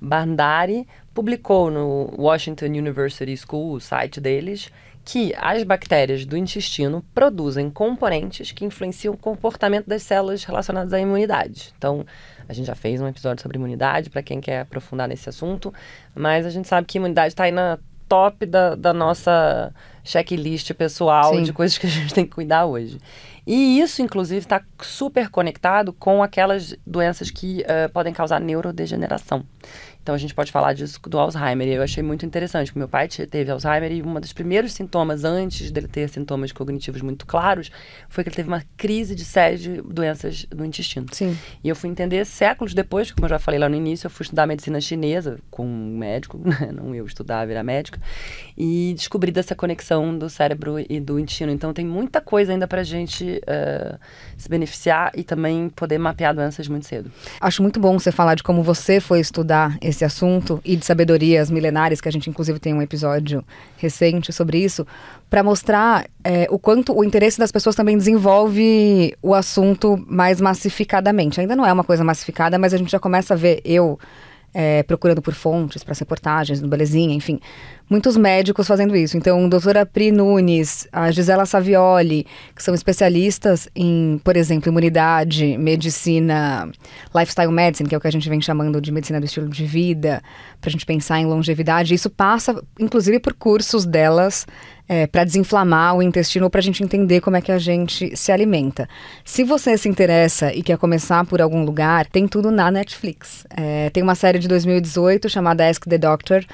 Bandari 0.00 0.88
publicou 1.14 1.70
no 1.70 2.12
Washington 2.18 2.66
University 2.66 3.36
School, 3.36 3.74
o 3.74 3.80
site 3.80 4.20
deles, 4.20 4.72
que 5.04 5.34
as 5.36 5.62
bactérias 5.62 6.24
do 6.24 6.36
intestino 6.36 7.04
produzem 7.14 7.68
componentes 7.70 8.52
que 8.52 8.64
influenciam 8.64 9.14
o 9.14 9.16
comportamento 9.16 9.86
das 9.86 10.02
células 10.02 10.44
relacionadas 10.44 10.92
à 10.92 10.98
imunidade. 10.98 11.72
Então, 11.76 12.06
a 12.48 12.52
gente 12.52 12.66
já 12.66 12.74
fez 12.74 13.00
um 13.00 13.06
episódio 13.06 13.42
sobre 13.42 13.58
imunidade, 13.58 14.08
para 14.08 14.22
quem 14.22 14.40
quer 14.40 14.60
aprofundar 14.60 15.06
nesse 15.06 15.28
assunto, 15.28 15.72
mas 16.14 16.46
a 16.46 16.50
gente 16.50 16.66
sabe 16.68 16.86
que 16.86 16.98
imunidade 16.98 17.28
está 17.28 17.44
aí 17.44 17.52
na 17.52 17.78
top 18.08 18.46
da, 18.46 18.74
da 18.74 18.92
nossa 18.92 19.72
checklist 20.02 20.72
pessoal 20.74 21.34
Sim. 21.34 21.42
de 21.42 21.52
coisas 21.52 21.76
que 21.78 21.86
a 21.86 21.90
gente 21.90 22.12
tem 22.12 22.24
que 22.24 22.32
cuidar 22.32 22.66
hoje. 22.66 23.00
E 23.46 23.80
isso, 23.80 24.00
inclusive, 24.00 24.40
está 24.40 24.62
super 24.80 25.28
conectado 25.28 25.92
com 25.92 26.22
aquelas 26.22 26.74
doenças 26.86 27.30
que 27.30 27.62
uh, 27.62 27.92
podem 27.92 28.12
causar 28.12 28.40
neurodegeneração. 28.40 29.44
Então 30.04 30.14
a 30.14 30.18
gente 30.18 30.34
pode 30.34 30.52
falar 30.52 30.74
disso 30.74 31.00
do 31.08 31.18
Alzheimer. 31.18 31.66
E 31.66 31.72
eu 31.72 31.82
achei 31.82 32.02
muito 32.02 32.26
interessante, 32.26 32.66
porque 32.66 32.78
meu 32.78 32.88
pai 32.88 33.08
teve 33.08 33.50
Alzheimer 33.50 33.90
e 33.90 34.02
um 34.02 34.20
dos 34.20 34.34
primeiros 34.34 34.74
sintomas, 34.74 35.24
antes 35.24 35.70
dele 35.70 35.88
ter 35.88 36.06
sintomas 36.10 36.52
cognitivos 36.52 37.00
muito 37.00 37.24
claros, 37.24 37.70
foi 38.06 38.22
que 38.22 38.28
ele 38.28 38.36
teve 38.36 38.48
uma 38.48 38.62
crise 38.76 39.14
de 39.14 39.24
série 39.24 39.56
de 39.56 39.80
doenças 39.80 40.44
do 40.50 40.62
intestino. 40.62 41.06
Sim. 41.10 41.34
E 41.64 41.70
eu 41.70 41.74
fui 41.74 41.88
entender 41.88 42.22
séculos 42.26 42.74
depois, 42.74 43.10
como 43.10 43.24
eu 43.24 43.30
já 43.30 43.38
falei 43.38 43.58
lá 43.58 43.66
no 43.66 43.76
início, 43.76 44.06
eu 44.06 44.10
fui 44.10 44.24
estudar 44.24 44.46
medicina 44.46 44.78
chinesa 44.78 45.38
com 45.50 45.64
um 45.64 45.96
médico, 45.96 46.38
né? 46.44 46.70
não 46.70 46.94
eu 46.94 47.06
estudar, 47.06 47.46
virar 47.46 47.62
médica, 47.62 47.98
e 48.58 48.92
descobri 48.94 49.32
dessa 49.32 49.54
conexão 49.54 50.18
do 50.18 50.28
cérebro 50.28 50.76
e 50.86 51.00
do 51.00 51.18
intestino. 51.18 51.50
Então 51.50 51.72
tem 51.72 51.86
muita 51.86 52.20
coisa 52.20 52.52
ainda 52.52 52.68
pra 52.68 52.82
gente 52.82 53.40
uh, 53.48 53.98
se 54.36 54.50
beneficiar 54.50 55.12
e 55.14 55.24
também 55.24 55.70
poder 55.70 55.96
mapear 55.96 56.34
doenças 56.34 56.68
muito 56.68 56.84
cedo. 56.84 57.10
Acho 57.40 57.62
muito 57.62 57.80
bom 57.80 57.98
você 57.98 58.12
falar 58.12 58.34
de 58.34 58.42
como 58.42 58.62
você 58.62 59.00
foi 59.00 59.20
estudar 59.20 59.78
esse 59.80 59.93
esse 59.94 60.04
assunto 60.04 60.60
e 60.64 60.76
de 60.76 60.84
sabedorias 60.84 61.50
milenares, 61.50 62.00
que 62.00 62.08
a 62.08 62.12
gente 62.12 62.28
inclusive 62.28 62.58
tem 62.58 62.74
um 62.74 62.82
episódio 62.82 63.44
recente 63.76 64.32
sobre 64.32 64.58
isso, 64.58 64.86
para 65.30 65.42
mostrar 65.42 66.06
é, 66.22 66.46
o 66.50 66.58
quanto 66.58 66.92
o 66.96 67.02
interesse 67.04 67.38
das 67.38 67.50
pessoas 67.50 67.74
também 67.74 67.96
desenvolve 67.96 69.16
o 69.22 69.34
assunto 69.34 70.02
mais 70.06 70.40
massificadamente. 70.40 71.40
Ainda 71.40 71.56
não 71.56 71.64
é 71.64 71.72
uma 71.72 71.84
coisa 71.84 72.04
massificada, 72.04 72.58
mas 72.58 72.74
a 72.74 72.76
gente 72.76 72.90
já 72.90 72.98
começa 72.98 73.34
a 73.34 73.36
ver, 73.36 73.60
eu 73.64 73.98
é, 74.54 74.84
procurando 74.84 75.20
por 75.20 75.34
fontes 75.34 75.82
para 75.82 75.94
reportagens 75.94 76.60
no 76.60 76.68
Belezinha, 76.68 77.12
enfim, 77.12 77.40
muitos 77.88 78.16
médicos 78.16 78.66
fazendo 78.66 78.96
isso. 78.96 79.16
Então, 79.16 79.44
a 79.44 79.48
doutora 79.48 79.86
Pri 79.86 80.10
Nunes, 80.10 80.88
a 80.92 81.10
Gisela 81.10 81.46
Savioli, 81.46 82.26
que 82.54 82.62
são 82.62 82.74
especialistas 82.74 83.68
em, 83.74 84.20
por 84.24 84.36
exemplo, 84.36 84.68
imunidade, 84.68 85.56
medicina, 85.58 86.68
lifestyle 87.14 87.52
medicine, 87.52 87.88
que 87.88 87.94
é 87.94 87.98
o 87.98 88.00
que 88.00 88.08
a 88.08 88.12
gente 88.12 88.28
vem 88.28 88.40
chamando 88.40 88.80
de 88.80 88.90
medicina 88.90 89.20
do 89.20 89.26
estilo 89.26 89.48
de 89.48 89.64
vida, 89.64 90.22
para 90.60 90.68
a 90.68 90.72
gente 90.72 90.86
pensar 90.86 91.20
em 91.20 91.26
longevidade. 91.26 91.94
Isso 91.94 92.10
passa, 92.10 92.62
inclusive, 92.78 93.20
por 93.20 93.34
cursos 93.34 93.84
delas 93.84 94.46
é, 94.88 95.06
para 95.06 95.24
desinflamar 95.24 95.96
o 95.96 96.02
intestino 96.02 96.44
ou 96.44 96.50
para 96.50 96.60
a 96.60 96.62
gente 96.62 96.82
entender 96.82 97.20
como 97.20 97.36
é 97.36 97.40
que 97.40 97.52
a 97.52 97.58
gente 97.58 98.16
se 98.16 98.30
alimenta. 98.30 98.88
Se 99.24 99.42
você 99.42 99.76
se 99.78 99.88
interessa 99.88 100.52
e 100.52 100.62
quer 100.62 100.76
começar 100.76 101.24
por 101.24 101.40
algum 101.40 101.64
lugar, 101.64 102.06
tem 102.06 102.26
tudo 102.28 102.50
na 102.50 102.70
Netflix. 102.70 103.46
É, 103.56 103.90
tem 103.90 104.02
uma 104.02 104.14
série 104.14 104.38
de 104.38 104.48
2018 104.48 105.28
chamada 105.28 105.68
Ask 105.68 105.84
the 105.86 105.98
Doctor 105.98 106.44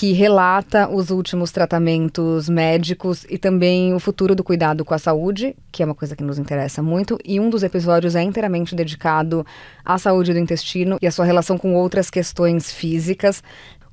que 0.00 0.12
relata 0.12 0.88
os 0.88 1.10
últimos 1.10 1.52
tratamentos 1.52 2.48
médicos 2.48 3.26
e 3.28 3.36
também 3.36 3.92
o 3.92 4.00
futuro 4.00 4.34
do 4.34 4.42
cuidado 4.42 4.82
com 4.82 4.94
a 4.94 4.98
saúde, 4.98 5.54
que 5.70 5.82
é 5.82 5.84
uma 5.84 5.94
coisa 5.94 6.16
que 6.16 6.24
nos 6.24 6.38
interessa 6.38 6.82
muito, 6.82 7.18
e 7.22 7.38
um 7.38 7.50
dos 7.50 7.62
episódios 7.62 8.16
é 8.16 8.22
inteiramente 8.22 8.74
dedicado 8.74 9.44
à 9.84 9.98
saúde 9.98 10.32
do 10.32 10.38
intestino 10.38 10.96
e 11.02 11.06
à 11.06 11.10
sua 11.10 11.26
relação 11.26 11.58
com 11.58 11.74
outras 11.74 12.08
questões 12.08 12.72
físicas. 12.72 13.42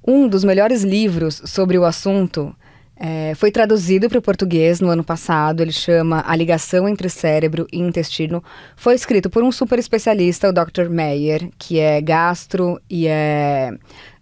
Um 0.02 0.30
dos 0.30 0.46
melhores 0.46 0.82
livros 0.82 1.42
sobre 1.44 1.78
o 1.78 1.84
assunto 1.84 2.56
é, 3.00 3.36
foi 3.36 3.52
traduzido 3.52 4.10
para 4.10 4.18
o 4.18 4.22
português 4.22 4.82
no 4.82 4.90
ano 4.90 5.04
passado. 5.04 5.62
Ele 5.62 5.72
chama 5.72 6.24
A 6.26 6.36
Ligação 6.36 6.88
entre 6.88 7.10
Cérebro 7.10 7.68
e 7.72 7.80
Intestino. 7.80 8.44
Foi 8.76 8.96
escrito 8.96 9.30
por 9.30 9.44
um 9.44 9.52
super 9.52 9.78
especialista, 9.78 10.50
o 10.50 10.54
Dr. 10.54 10.90
Meyer, 10.90 11.50
que 11.60 11.80
é 11.80 12.02
gastro 12.02 12.80
e 12.90 13.08
é 13.08 13.72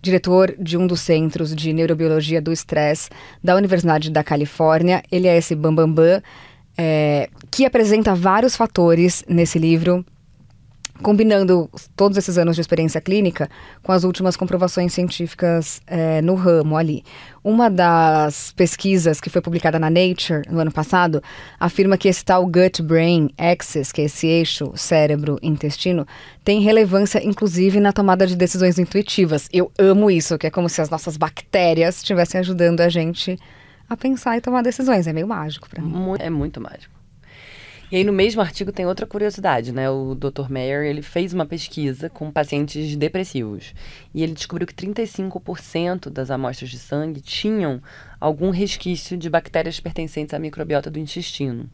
diretor 0.05 0.55
de 0.57 0.77
um 0.77 0.85
dos 0.85 1.01
centros 1.01 1.53
de 1.55 1.73
neurobiologia 1.73 2.41
do 2.41 2.51
estresse 2.51 3.09
da 3.43 3.55
Universidade 3.55 4.11
da 4.11 4.23
Califórnia. 4.23 5.03
Ele 5.11 5.27
é 5.27 5.35
esse 5.37 5.55
bambambam 5.55 5.93
bam, 5.93 6.03
bam, 6.03 6.21
é, 6.77 7.29
que 7.49 7.65
apresenta 7.65 8.13
vários 8.13 8.55
fatores 8.55 9.23
nesse 9.27 9.57
livro 9.57 10.05
combinando 11.01 11.69
todos 11.95 12.17
esses 12.17 12.37
anos 12.37 12.55
de 12.55 12.61
experiência 12.61 13.01
clínica 13.01 13.49
com 13.83 13.91
as 13.91 14.03
últimas 14.03 14.37
comprovações 14.37 14.93
científicas 14.93 15.81
é, 15.85 16.21
no 16.21 16.35
ramo 16.35 16.77
ali. 16.77 17.03
Uma 17.43 17.69
das 17.69 18.51
pesquisas 18.53 19.19
que 19.19 19.29
foi 19.29 19.41
publicada 19.41 19.77
na 19.77 19.89
Nature 19.89 20.43
no 20.49 20.59
ano 20.59 20.71
passado 20.71 21.21
afirma 21.59 21.97
que 21.97 22.07
esse 22.07 22.23
tal 22.23 22.45
gut-brain 22.45 23.29
axis, 23.37 23.91
que 23.91 24.01
é 24.01 24.05
esse 24.05 24.25
eixo 24.25 24.71
cérebro-intestino, 24.75 26.07
tem 26.43 26.61
relevância 26.61 27.23
inclusive 27.23 27.79
na 27.79 27.91
tomada 27.91 28.25
de 28.25 28.35
decisões 28.35 28.79
intuitivas. 28.79 29.49
Eu 29.51 29.71
amo 29.77 30.09
isso, 30.09 30.37
que 30.37 30.47
é 30.47 30.49
como 30.49 30.69
se 30.69 30.81
as 30.81 30.89
nossas 30.89 31.17
bactérias 31.17 31.97
estivessem 31.97 32.39
ajudando 32.39 32.81
a 32.81 32.89
gente 32.89 33.37
a 33.87 33.95
pensar 33.95 34.37
e 34.37 34.41
tomar 34.41 34.63
decisões. 34.63 35.05
É 35.05 35.13
meio 35.13 35.27
mágico 35.27 35.69
para 35.69 35.81
mim. 35.81 35.93
É 36.19 36.29
muito 36.29 36.59
mágico. 36.59 36.94
E 37.91 37.97
aí 37.97 38.03
no 38.03 38.11
mesmo 38.11 38.41
artigo 38.41 38.71
tem 38.71 38.85
outra 38.85 39.05
curiosidade, 39.05 39.71
né? 39.71 39.89
O 39.89 40.15
Dr. 40.15 40.49
Mayer, 40.49 40.85
ele 40.85 41.03
fez 41.03 41.33
uma 41.33 41.45
pesquisa 41.45 42.09
com 42.09 42.31
pacientes 42.31 42.95
depressivos 42.95 43.75
e 44.13 44.23
ele 44.23 44.33
descobriu 44.33 44.65
que 44.65 44.73
35% 44.73 46.09
das 46.09 46.31
amostras 46.31 46.71
de 46.71 46.79
sangue 46.79 47.21
tinham 47.21 47.79
algum 48.19 48.49
resquício 48.49 49.15
de 49.15 49.29
bactérias 49.29 49.79
pertencentes 49.79 50.33
à 50.33 50.39
microbiota 50.39 50.89
do 50.89 50.97
intestino 50.97 51.69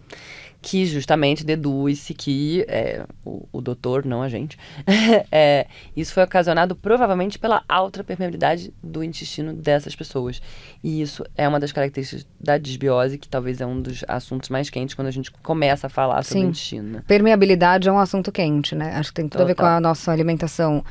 que 0.61 0.85
justamente 0.85 1.43
deduz-se 1.43 2.13
que 2.13 2.63
é, 2.67 3.03
o, 3.25 3.47
o, 3.51 3.61
doutor, 3.61 4.05
não 4.05 4.21
a 4.21 4.29
gente, 4.29 4.57
é, 5.31 5.65
isso 5.95 6.13
foi 6.13 6.23
ocasionado 6.23 6.75
provavelmente 6.75 7.39
pela 7.39 7.63
alta 7.67 8.03
permeabilidade 8.03 8.71
do 8.83 9.03
intestino 9.03 9.53
dessas 9.53 9.95
pessoas. 9.95 10.41
E 10.83 11.01
isso 11.01 11.23
é 11.35 11.47
uma 11.47 11.59
das 11.59 11.71
características 11.71 12.27
da 12.39 12.57
disbiose, 12.57 13.17
que 13.17 13.27
talvez 13.27 13.59
é 13.59 13.65
um 13.65 13.81
dos 13.81 14.03
assuntos 14.07 14.49
mais 14.49 14.69
quentes 14.69 14.93
quando 14.93 15.07
a 15.07 15.11
gente 15.11 15.31
começa 15.31 15.87
a 15.87 15.89
falar 15.89 16.23
sobre 16.23 16.39
Sim. 16.39 16.45
o 16.45 16.49
intestino. 16.49 16.89
Né? 16.89 17.03
Permeabilidade 17.07 17.89
é 17.89 17.91
um 17.91 17.99
assunto 17.99 18.31
quente, 18.31 18.75
né? 18.75 18.93
Acho 18.95 19.09
que 19.09 19.15
tem 19.15 19.25
tudo 19.27 19.39
Total. 19.39 19.45
a 19.45 19.47
ver 19.47 19.55
com 19.55 19.65
a 19.65 19.79
nossa 19.79 20.11
alimentação 20.11 20.83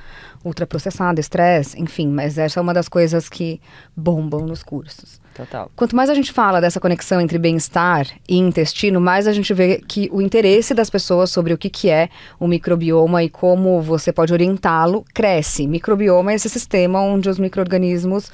ultraprocessada, 0.44 1.20
estresse, 1.20 1.80
enfim, 1.80 2.08
mas 2.08 2.38
essa 2.38 2.58
é 2.58 2.62
uma 2.62 2.72
das 2.72 2.88
coisas 2.88 3.28
que 3.28 3.60
bombam 3.94 4.46
nos 4.46 4.62
cursos. 4.62 5.20
Total. 5.34 5.70
Quanto 5.76 5.94
mais 5.94 6.10
a 6.10 6.14
gente 6.14 6.32
fala 6.32 6.60
dessa 6.60 6.80
conexão 6.80 7.20
entre 7.20 7.38
bem-estar 7.38 8.06
e 8.28 8.36
intestino, 8.36 9.00
mais 9.00 9.26
a 9.26 9.32
gente 9.32 9.52
vê 9.54 9.82
que 9.86 10.08
o 10.12 10.20
interesse 10.20 10.74
das 10.74 10.90
pessoas 10.90 11.30
sobre 11.30 11.52
o 11.52 11.58
que, 11.58 11.70
que 11.70 11.88
é 11.88 12.08
o 12.38 12.46
microbioma 12.46 13.22
e 13.22 13.28
como 13.28 13.80
você 13.80 14.12
pode 14.12 14.32
orientá-lo 14.32 15.04
cresce. 15.14 15.66
Microbioma 15.66 16.32
é 16.32 16.34
esse 16.34 16.48
sistema 16.48 17.00
onde 17.00 17.28
os 17.28 17.38
micro-organismos 17.38 18.30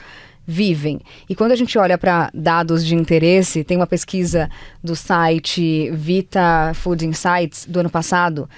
vivem. 0.46 1.00
E 1.28 1.34
quando 1.34 1.52
a 1.52 1.56
gente 1.56 1.76
olha 1.76 1.98
para 1.98 2.30
dados 2.32 2.86
de 2.86 2.94
interesse, 2.94 3.64
tem 3.64 3.76
uma 3.76 3.86
pesquisa 3.86 4.48
do 4.82 4.94
site 4.94 5.90
Vita 5.90 6.72
Food 6.74 7.04
Insights 7.04 7.66
do 7.66 7.80
ano 7.80 7.90
passado 7.90 8.48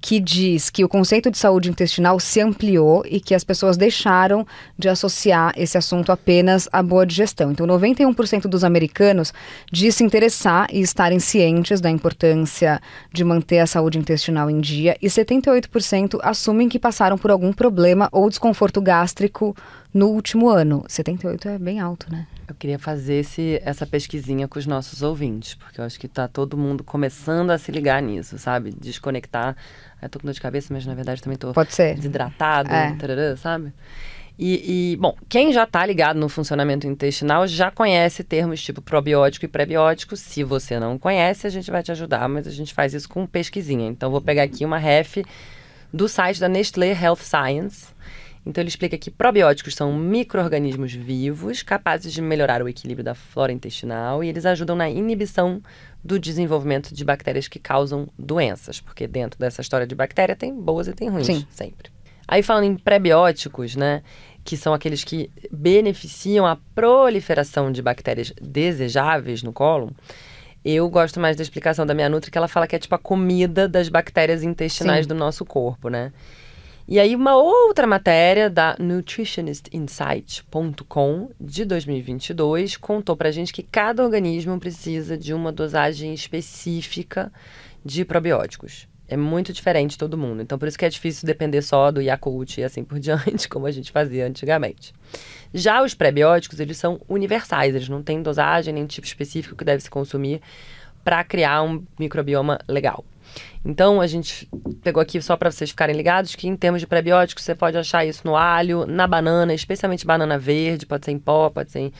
que 0.00 0.20
diz 0.20 0.70
que 0.70 0.84
o 0.84 0.88
conceito 0.88 1.30
de 1.30 1.38
saúde 1.38 1.68
intestinal 1.68 2.20
se 2.20 2.40
ampliou 2.40 3.04
e 3.06 3.20
que 3.20 3.34
as 3.34 3.42
pessoas 3.42 3.76
deixaram 3.76 4.46
de 4.78 4.88
associar 4.88 5.52
esse 5.56 5.76
assunto 5.76 6.12
apenas 6.12 6.68
à 6.72 6.82
boa 6.82 7.04
digestão. 7.04 7.50
Então, 7.50 7.66
91% 7.66 8.42
dos 8.42 8.62
americanos 8.62 9.32
diz 9.72 9.96
se 9.96 10.04
interessar 10.04 10.68
e 10.72 10.80
estarem 10.80 11.18
cientes 11.18 11.80
da 11.80 11.90
importância 11.90 12.80
de 13.12 13.24
manter 13.24 13.58
a 13.58 13.66
saúde 13.66 13.98
intestinal 13.98 14.48
em 14.48 14.60
dia 14.60 14.96
e 15.02 15.08
78% 15.08 16.18
assumem 16.22 16.68
que 16.68 16.78
passaram 16.78 17.18
por 17.18 17.30
algum 17.30 17.52
problema 17.52 18.08
ou 18.12 18.28
desconforto 18.28 18.80
gástrico 18.80 19.56
no 19.92 20.08
último 20.08 20.48
ano. 20.48 20.84
78 20.86 21.48
é 21.48 21.58
bem 21.58 21.80
alto, 21.80 22.10
né? 22.10 22.26
Eu 22.46 22.54
queria 22.54 22.78
fazer 22.78 23.16
esse, 23.16 23.60
essa 23.62 23.86
pesquisinha 23.86 24.48
com 24.48 24.58
os 24.58 24.66
nossos 24.66 25.02
ouvintes, 25.02 25.54
porque 25.54 25.80
eu 25.80 25.84
acho 25.84 26.00
que 26.00 26.06
está 26.06 26.26
todo 26.26 26.56
mundo 26.56 26.82
começando 26.82 27.50
a 27.50 27.58
se 27.58 27.70
ligar 27.70 28.00
nisso, 28.00 28.38
sabe? 28.38 28.70
Desconectar. 28.70 29.54
Eu 30.00 30.08
tô 30.08 30.18
com 30.18 30.26
dor 30.26 30.32
de 30.32 30.40
cabeça, 30.40 30.72
mas 30.72 30.86
na 30.86 30.94
verdade 30.94 31.22
também 31.22 31.38
tô 31.38 31.52
Pode 31.52 31.74
ser. 31.74 31.94
desidratado, 31.94 32.70
é. 32.72 32.94
tarará, 32.96 33.36
sabe? 33.36 33.72
E, 34.38 34.92
e, 34.92 34.96
bom, 34.96 35.16
quem 35.28 35.52
já 35.52 35.64
está 35.64 35.84
ligado 35.84 36.20
no 36.20 36.28
funcionamento 36.28 36.86
intestinal 36.86 37.44
já 37.48 37.72
conhece 37.72 38.22
termos 38.22 38.62
tipo 38.62 38.80
probiótico 38.80 39.44
e 39.44 39.48
prebiótico. 39.48 40.16
Se 40.16 40.44
você 40.44 40.78
não 40.78 40.96
conhece, 40.96 41.44
a 41.46 41.50
gente 41.50 41.68
vai 41.72 41.82
te 41.82 41.90
ajudar, 41.90 42.28
mas 42.28 42.46
a 42.46 42.50
gente 42.52 42.72
faz 42.72 42.94
isso 42.94 43.08
com 43.08 43.26
pesquisinha. 43.26 43.88
Então, 43.88 44.12
vou 44.12 44.20
pegar 44.20 44.44
aqui 44.44 44.64
uma 44.64 44.78
ref 44.78 45.24
do 45.92 46.08
site 46.08 46.38
da 46.38 46.48
Nestlé 46.48 46.92
Health 46.92 47.22
Science 47.22 47.88
então 48.48 48.62
ele 48.62 48.70
explica 48.70 48.96
que 48.96 49.10
probióticos 49.10 49.74
são 49.74 49.92
micro-organismos 49.92 50.94
vivos 50.94 51.62
capazes 51.62 52.10
de 52.10 52.22
melhorar 52.22 52.62
o 52.62 52.68
equilíbrio 52.68 53.04
da 53.04 53.14
flora 53.14 53.52
intestinal 53.52 54.24
e 54.24 54.28
eles 54.30 54.46
ajudam 54.46 54.74
na 54.74 54.88
inibição 54.88 55.60
do 56.02 56.18
desenvolvimento 56.18 56.94
de 56.94 57.04
bactérias 57.04 57.46
que 57.46 57.58
causam 57.58 58.08
doenças, 58.18 58.80
porque 58.80 59.06
dentro 59.06 59.38
dessa 59.38 59.60
história 59.60 59.86
de 59.86 59.94
bactéria 59.94 60.34
tem 60.34 60.58
boas 60.58 60.88
e 60.88 60.94
tem 60.94 61.10
ruins, 61.10 61.26
Sim. 61.26 61.46
sempre. 61.50 61.90
Aí 62.26 62.42
falando 62.42 62.64
em 62.64 62.74
prebióticos, 62.74 63.76
né, 63.76 64.02
que 64.42 64.56
são 64.56 64.72
aqueles 64.72 65.04
que 65.04 65.30
beneficiam 65.52 66.46
a 66.46 66.56
proliferação 66.74 67.70
de 67.70 67.82
bactérias 67.82 68.32
desejáveis 68.40 69.42
no 69.42 69.52
cólon, 69.52 69.90
eu 70.64 70.88
gosto 70.88 71.20
mais 71.20 71.36
da 71.36 71.42
explicação 71.42 71.84
da 71.84 71.92
minha 71.92 72.08
Nutri, 72.08 72.30
que 72.30 72.38
ela 72.38 72.48
fala 72.48 72.66
que 72.66 72.74
é 72.74 72.78
tipo 72.78 72.94
a 72.94 72.98
comida 72.98 73.68
das 73.68 73.90
bactérias 73.90 74.42
intestinais 74.42 75.04
Sim. 75.04 75.08
do 75.08 75.14
nosso 75.14 75.44
corpo, 75.44 75.90
né? 75.90 76.12
E 76.90 76.98
aí, 76.98 77.14
uma 77.14 77.36
outra 77.36 77.86
matéria 77.86 78.48
da 78.48 78.74
nutritionistinsight.com 78.78 81.28
de 81.38 81.66
2022 81.66 82.78
contou 82.78 83.14
pra 83.14 83.30
gente 83.30 83.52
que 83.52 83.62
cada 83.62 84.02
organismo 84.02 84.58
precisa 84.58 85.18
de 85.18 85.34
uma 85.34 85.52
dosagem 85.52 86.14
específica 86.14 87.30
de 87.84 88.06
probióticos. 88.06 88.88
É 89.06 89.18
muito 89.18 89.52
diferente 89.52 89.98
todo 89.98 90.16
mundo. 90.16 90.40
Então, 90.40 90.58
por 90.58 90.66
isso 90.66 90.78
que 90.78 90.86
é 90.86 90.88
difícil 90.88 91.26
depender 91.26 91.60
só 91.60 91.90
do 91.90 92.00
Yakult 92.00 92.56
e 92.56 92.64
assim 92.64 92.82
por 92.82 92.98
diante, 92.98 93.50
como 93.50 93.66
a 93.66 93.70
gente 93.70 93.92
fazia 93.92 94.26
antigamente. 94.26 94.94
Já 95.52 95.82
os 95.82 95.92
prebióticos, 95.92 96.58
eles 96.58 96.78
são 96.78 97.02
universais, 97.06 97.74
eles 97.74 97.90
não 97.90 98.02
têm 98.02 98.22
dosagem 98.22 98.72
nem 98.72 98.86
tipo 98.86 99.06
específico 99.06 99.54
que 99.54 99.64
deve 99.64 99.82
se 99.82 99.90
consumir 99.90 100.40
para 101.04 101.22
criar 101.22 101.62
um 101.62 101.84
microbioma 101.98 102.58
legal. 102.66 103.04
Então, 103.64 104.00
a 104.00 104.06
gente 104.06 104.48
pegou 104.82 105.00
aqui 105.00 105.20
só 105.20 105.36
para 105.36 105.50
vocês 105.50 105.70
ficarem 105.70 105.96
ligados 105.96 106.34
que, 106.34 106.48
em 106.48 106.56
termos 106.56 106.80
de 106.80 106.86
prebióticos, 106.86 107.44
você 107.44 107.54
pode 107.54 107.76
achar 107.76 108.04
isso 108.04 108.22
no 108.24 108.36
alho, 108.36 108.86
na 108.86 109.06
banana, 109.06 109.52
especialmente 109.52 110.06
banana 110.06 110.38
verde, 110.38 110.86
pode 110.86 111.04
ser 111.04 111.12
em 111.12 111.18
pó, 111.18 111.50
pode 111.50 111.72
ser 111.72 111.80
em, 111.80 111.92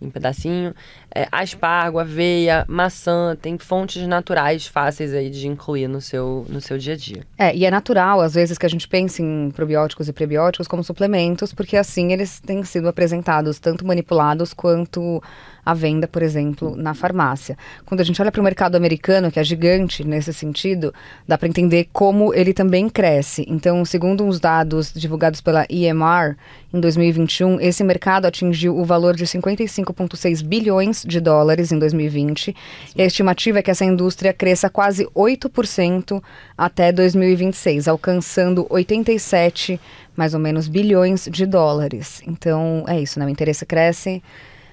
em 0.00 0.10
pedacinho, 0.10 0.74
é, 1.16 1.28
aspargo, 1.32 1.98
aveia, 1.98 2.66
maçã, 2.68 3.34
tem 3.40 3.56
fontes 3.56 4.06
naturais 4.06 4.66
fáceis 4.66 5.14
aí 5.14 5.30
de 5.30 5.48
incluir 5.48 5.88
no 5.88 5.98
seu, 5.98 6.44
no 6.46 6.60
seu 6.60 6.76
dia 6.76 6.92
a 6.92 6.96
dia. 6.96 7.22
É, 7.38 7.56
e 7.56 7.64
é 7.64 7.70
natural, 7.70 8.20
às 8.20 8.34
vezes, 8.34 8.58
que 8.58 8.66
a 8.66 8.68
gente 8.68 8.86
pense 8.86 9.22
em 9.22 9.50
probióticos 9.50 10.08
e 10.08 10.12
prebióticos 10.12 10.68
como 10.68 10.84
suplementos, 10.84 11.54
porque 11.54 11.78
assim 11.78 12.12
eles 12.12 12.38
têm 12.40 12.62
sido 12.64 12.86
apresentados, 12.86 13.58
tanto 13.58 13.86
manipulados 13.86 14.52
quanto 14.52 15.22
à 15.64 15.74
venda, 15.74 16.06
por 16.06 16.22
exemplo, 16.22 16.76
na 16.76 16.94
farmácia. 16.94 17.56
Quando 17.84 18.00
a 18.00 18.04
gente 18.04 18.22
olha 18.22 18.30
para 18.30 18.40
o 18.40 18.44
mercado 18.44 18.76
americano, 18.76 19.32
que 19.32 19.40
é 19.40 19.44
gigante 19.44 20.04
nesse 20.04 20.32
sentido, 20.32 20.94
dá 21.26 21.36
para 21.36 21.48
entender 21.48 21.88
como 21.92 22.32
ele 22.32 22.52
também 22.52 22.88
cresce. 22.88 23.44
Então, 23.48 23.84
segundo 23.84 24.28
os 24.28 24.38
dados 24.38 24.92
divulgados 24.92 25.40
pela 25.40 25.66
EMR, 25.68 26.36
em 26.72 26.80
2021, 26.80 27.60
esse 27.60 27.82
mercado 27.82 28.26
atingiu 28.26 28.78
o 28.78 28.84
valor 28.84 29.16
de 29.16 29.24
55,6 29.24 30.44
bilhões 30.44 31.05
de 31.06 31.20
dólares 31.20 31.72
em 31.72 31.78
2020. 31.78 32.54
E 32.94 33.02
a 33.02 33.06
estimativa 33.06 33.58
é 33.58 33.62
que 33.62 33.70
essa 33.70 33.84
indústria 33.84 34.32
cresça 34.32 34.68
quase 34.68 35.06
8% 35.14 36.22
até 36.56 36.92
2026, 36.92 37.88
alcançando 37.88 38.66
87 38.68 39.80
mais 40.16 40.34
ou 40.34 40.40
menos 40.40 40.66
bilhões 40.66 41.28
de 41.30 41.46
dólares. 41.46 42.22
Então, 42.26 42.84
é 42.88 42.98
isso, 43.00 43.18
né? 43.18 43.26
O 43.26 43.28
interesse 43.28 43.66
cresce 43.66 44.22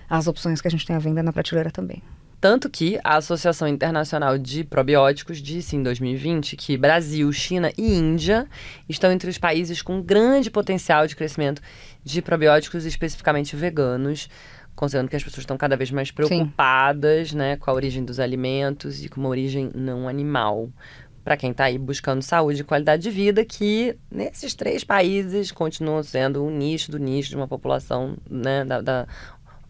as 0.09 0.27
opções 0.27 0.61
que 0.61 0.67
a 0.67 0.71
gente 0.71 0.85
tem 0.85 0.95
à 0.95 0.99
venda 0.99 1.21
na 1.21 1.33
prateleira 1.33 1.71
também. 1.71 2.01
Tanto 2.43 2.69
que 2.69 2.99
a 3.05 3.15
Associação 3.15 3.69
Internacional 3.69 4.37
de 4.37 4.65
Probióticos 4.65 5.41
disse 5.41 5.77
em 5.77 5.81
2020 5.81 6.57
que 6.57 6.75
Brasil, 6.75 7.31
China 7.31 7.71
e 7.77 7.93
Índia 7.95 8.47
estão 8.89 9.13
entre 9.13 9.29
os 9.29 9.37
países 9.37 9.81
com 9.81 10.01
grande 10.01 10.51
potencial 10.51 11.07
de 11.07 11.15
crescimento 11.15 11.61
de 12.03 12.21
probióticos, 12.21 12.83
especificamente 12.83 13.55
veganos, 13.55 14.27
considerando 14.75 15.09
que 15.09 15.15
as 15.15 15.23
pessoas 15.23 15.43
estão 15.43 15.57
cada 15.57 15.77
vez 15.77 15.91
mais 15.91 16.11
preocupadas 16.11 17.33
né, 17.33 17.57
com 17.57 17.69
a 17.69 17.73
origem 17.73 18.03
dos 18.03 18.19
alimentos 18.19 19.03
e 19.03 19.09
com 19.09 19.19
uma 19.19 19.29
origem 19.29 19.71
não 19.73 20.07
animal. 20.07 20.69
Para 21.23 21.37
quem 21.37 21.51
está 21.51 21.65
aí 21.65 21.77
buscando 21.77 22.21
saúde 22.21 22.61
e 22.61 22.63
qualidade 22.65 23.03
de 23.03 23.09
vida, 23.09 23.45
que 23.45 23.95
nesses 24.11 24.53
três 24.53 24.83
países 24.83 25.53
continuam 25.53 26.03
sendo 26.03 26.43
um 26.43 26.49
nicho 26.49 26.91
do 26.91 26.99
nicho 26.99 27.29
de 27.29 27.37
uma 27.37 27.47
população 27.47 28.17
né, 28.29 28.65
da, 28.65 28.81
da 28.81 29.07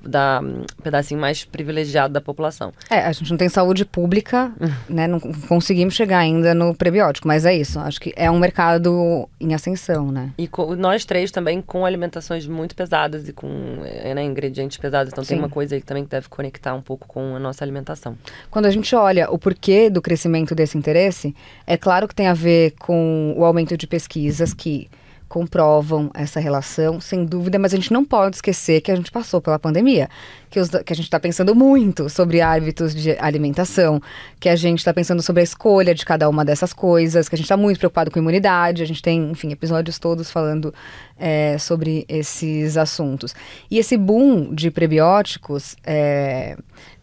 da 0.04 0.42
pedacinho 0.84 1.20
mais 1.20 1.44
privilegiado 1.44 2.14
da 2.14 2.22
população. 2.22 2.74
É, 2.90 3.00
a 3.00 3.12
gente 3.12 3.32
não 3.32 3.38
tem 3.38 3.50
saúde 3.50 3.86
pública, 3.86 4.52
né? 4.90 5.08
Não 5.08 5.20
conseguimos 5.20 5.94
chegar 5.94 6.20
ainda 6.20 6.54
no 6.54 6.76
prebiótico, 6.76 7.28
mas 7.28 7.46
é 7.46 7.56
isso. 7.56 7.80
Acho 7.80 8.00
que 8.00 8.14
é 8.16 8.30
um 8.30 8.40
mercado 8.40 9.28
em 9.40 9.54
ascensão, 9.54 10.12
né? 10.12 10.32
E 10.38 10.48
com, 10.48 10.76
nós 10.76 11.06
três 11.06 11.32
também 11.32 11.62
com 11.62 11.86
alimentações 11.86 12.48
muito 12.48 12.76
pesadas 12.76 13.28
e 13.28 13.34
com 13.34 13.82
é, 13.84 14.14
né, 14.14 14.24
ingredientes 14.24 14.78
pesados. 14.78 15.12
Então 15.12 15.24
Sim. 15.24 15.30
tem 15.30 15.40
uma 15.40 15.50
coisa 15.50 15.76
aí 15.76 15.82
que 15.82 15.88
também 15.88 16.06
deve 16.06 16.28
conectar 16.30 16.74
um 16.74 16.82
pouco 16.82 17.08
com 17.08 17.36
a 17.36 17.40
nossa 17.40 17.64
alimentação. 17.64 18.18
Quando 18.50 18.66
a 18.66 18.72
gente 18.72 18.96
olha 18.96 19.30
o 19.32 19.38
porquê 19.38 19.90
do 19.90 20.02
crescimento 20.02 20.54
desse 20.54 20.78
interesse, 20.78 21.36
é 21.66 21.78
claro 21.78 22.08
que 22.08 22.16
tem 22.16 22.28
a 22.28 22.34
ver 22.34 22.74
com 22.80 23.34
o 23.38 23.46
aumento 23.46 23.78
de 23.78 23.88
pesquisas 23.88 24.54
que 24.54 24.90
comprovam 25.34 26.12
essa 26.14 26.40
relação, 26.40 27.02
sem 27.02 27.26
dúvida, 27.26 27.58
mas 27.58 27.74
a 27.74 27.76
gente 27.76 27.92
não 27.92 28.06
pode 28.06 28.36
esquecer 28.36 28.82
que 28.82 28.92
a 28.92 28.96
gente 28.96 29.10
passou 29.10 29.42
pela 29.42 29.58
pandemia, 29.58 30.08
que, 30.48 30.60
os, 30.60 30.70
que 30.70 30.94
a 30.94 30.96
gente 30.96 31.06
está 31.06 31.20
pensando 31.20 31.56
muito 31.56 32.08
sobre 32.08 32.40
hábitos 32.40 32.94
de 32.94 33.18
alimentação, 33.18 34.00
que 34.40 34.48
a 34.48 34.56
gente 34.56 34.78
está 34.78 34.94
pensando 34.94 35.24
sobre 35.24 35.42
a 35.42 35.44
escolha 35.44 35.96
de 35.96 36.06
cada 36.06 36.30
uma 36.30 36.46
dessas 36.46 36.72
coisas, 36.72 37.28
que 37.28 37.34
a 37.34 37.38
gente 37.38 37.46
está 37.46 37.58
muito 37.58 37.80
preocupado 37.80 38.12
com 38.12 38.20
imunidade, 38.20 38.84
a 38.84 38.86
gente 38.86 39.02
tem, 39.02 39.32
enfim, 39.32 39.52
episódios 39.52 39.98
todos 39.98 40.30
falando 40.30 40.72
é, 41.18 41.58
sobre 41.58 42.06
esses 42.08 42.78
assuntos. 42.78 43.34
E 43.72 43.80
esse 43.80 43.98
boom 43.98 44.54
de 44.54 44.70
prebióticos 44.70 45.76
é, 45.84 46.56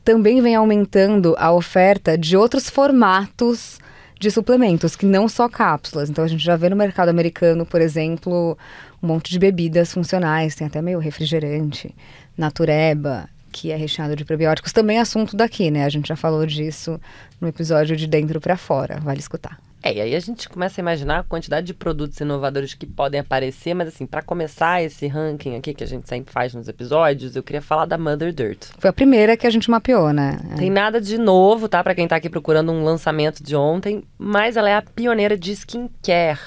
também 0.05 0.41
vem 0.41 0.55
aumentando 0.55 1.35
a 1.37 1.51
oferta 1.51 2.17
de 2.17 2.37
outros 2.37 2.71
formatos 2.71 3.81
de 4.21 4.31
suplementos, 4.31 4.95
que 4.95 5.07
não 5.07 5.27
só 5.27 5.49
cápsulas. 5.49 6.11
Então 6.11 6.23
a 6.23 6.29
gente 6.29 6.45
já 6.45 6.55
vê 6.55 6.69
no 6.69 6.77
mercado 6.77 7.09
americano, 7.09 7.65
por 7.65 7.81
exemplo, 7.81 8.57
um 9.03 9.07
monte 9.07 9.31
de 9.31 9.39
bebidas 9.39 9.93
funcionais, 9.93 10.55
tem 10.55 10.67
até 10.67 10.83
meio 10.83 10.99
refrigerante, 10.99 11.95
natureba, 12.37 13.29
que 13.51 13.73
é 13.73 13.77
recheado 13.77 14.15
de 14.15 14.25
probióticos, 14.25 14.73
também 14.73 14.99
é 14.99 15.01
assunto 15.01 15.35
daqui, 15.35 15.71
né? 15.71 15.87
A 15.87 15.89
gente 15.89 16.07
já 16.07 16.17
falou 16.17 16.45
disso 16.45 17.01
no 17.41 17.49
episódio 17.49 17.97
de 17.97 18.07
Dentro 18.07 18.41
para 18.41 18.59
Fora, 18.59 19.01
vale 19.01 19.21
escutar. 19.21 19.59
É, 19.83 19.95
e 19.95 20.01
aí 20.01 20.15
a 20.15 20.21
gente 20.21 20.49
começa 20.49 20.81
a 20.81 20.83
imaginar 20.83 21.21
a 21.21 21.23
quantidade 21.23 21.67
de 21.67 21.75
produtos 21.75 22.21
inovadores 22.21 22.75
que 22.75 22.87
podem 22.87 23.21
aparecer, 23.21 23.73
mas 23.75 23.89
assim, 23.89 24.07
para 24.07 24.21
começar 24.23 24.83
esse 24.83 25.07
ranking 25.07 25.57
aqui 25.57 25.73
que 25.73 25.83
a 25.83 25.87
gente 25.87 26.07
sempre 26.09 26.33
faz 26.33 26.53
nos 26.53 26.69
episódios, 26.69 27.35
eu 27.35 27.43
queria 27.43 27.63
falar 27.63 27.87
da 27.87 27.97
Mother 27.97 28.33
Dirt. 28.33 28.67
Foi 28.79 28.91
a 28.91 28.93
primeira 28.93 29.37
que 29.37 29.47
a 29.47 29.51
gente 29.51 29.71
mapeou, 29.71 30.13
né? 30.13 30.39
Tem 30.57 30.71
nada 30.71 31.01
de 31.01 31.17
novo, 31.17 31.67
tá? 31.69 31.83
Para 31.83 31.95
quem 31.95 32.07
tá 32.07 32.17
aqui 32.17 32.29
procurando 32.29 32.71
um 32.73 32.85
lançamento 32.85 33.43
de 33.43 33.57
ontem, 33.57 34.05
mas 34.19 34.57
ela 34.57 34.69
é 34.69 34.75
a 34.75 34.83
pioneira 34.83 35.37
de 35.37 35.53
skincare, 35.53 36.39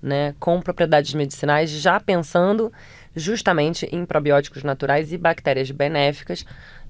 né, 0.00 0.34
com 0.38 0.60
propriedades 0.60 1.12
medicinais, 1.14 1.70
já 1.70 1.98
pensando 1.98 2.72
justamente 3.16 3.88
em 3.90 4.04
probióticos 4.04 4.62
naturais 4.62 5.12
e 5.12 5.18
bactérias 5.18 5.70
benéficas 5.70 6.44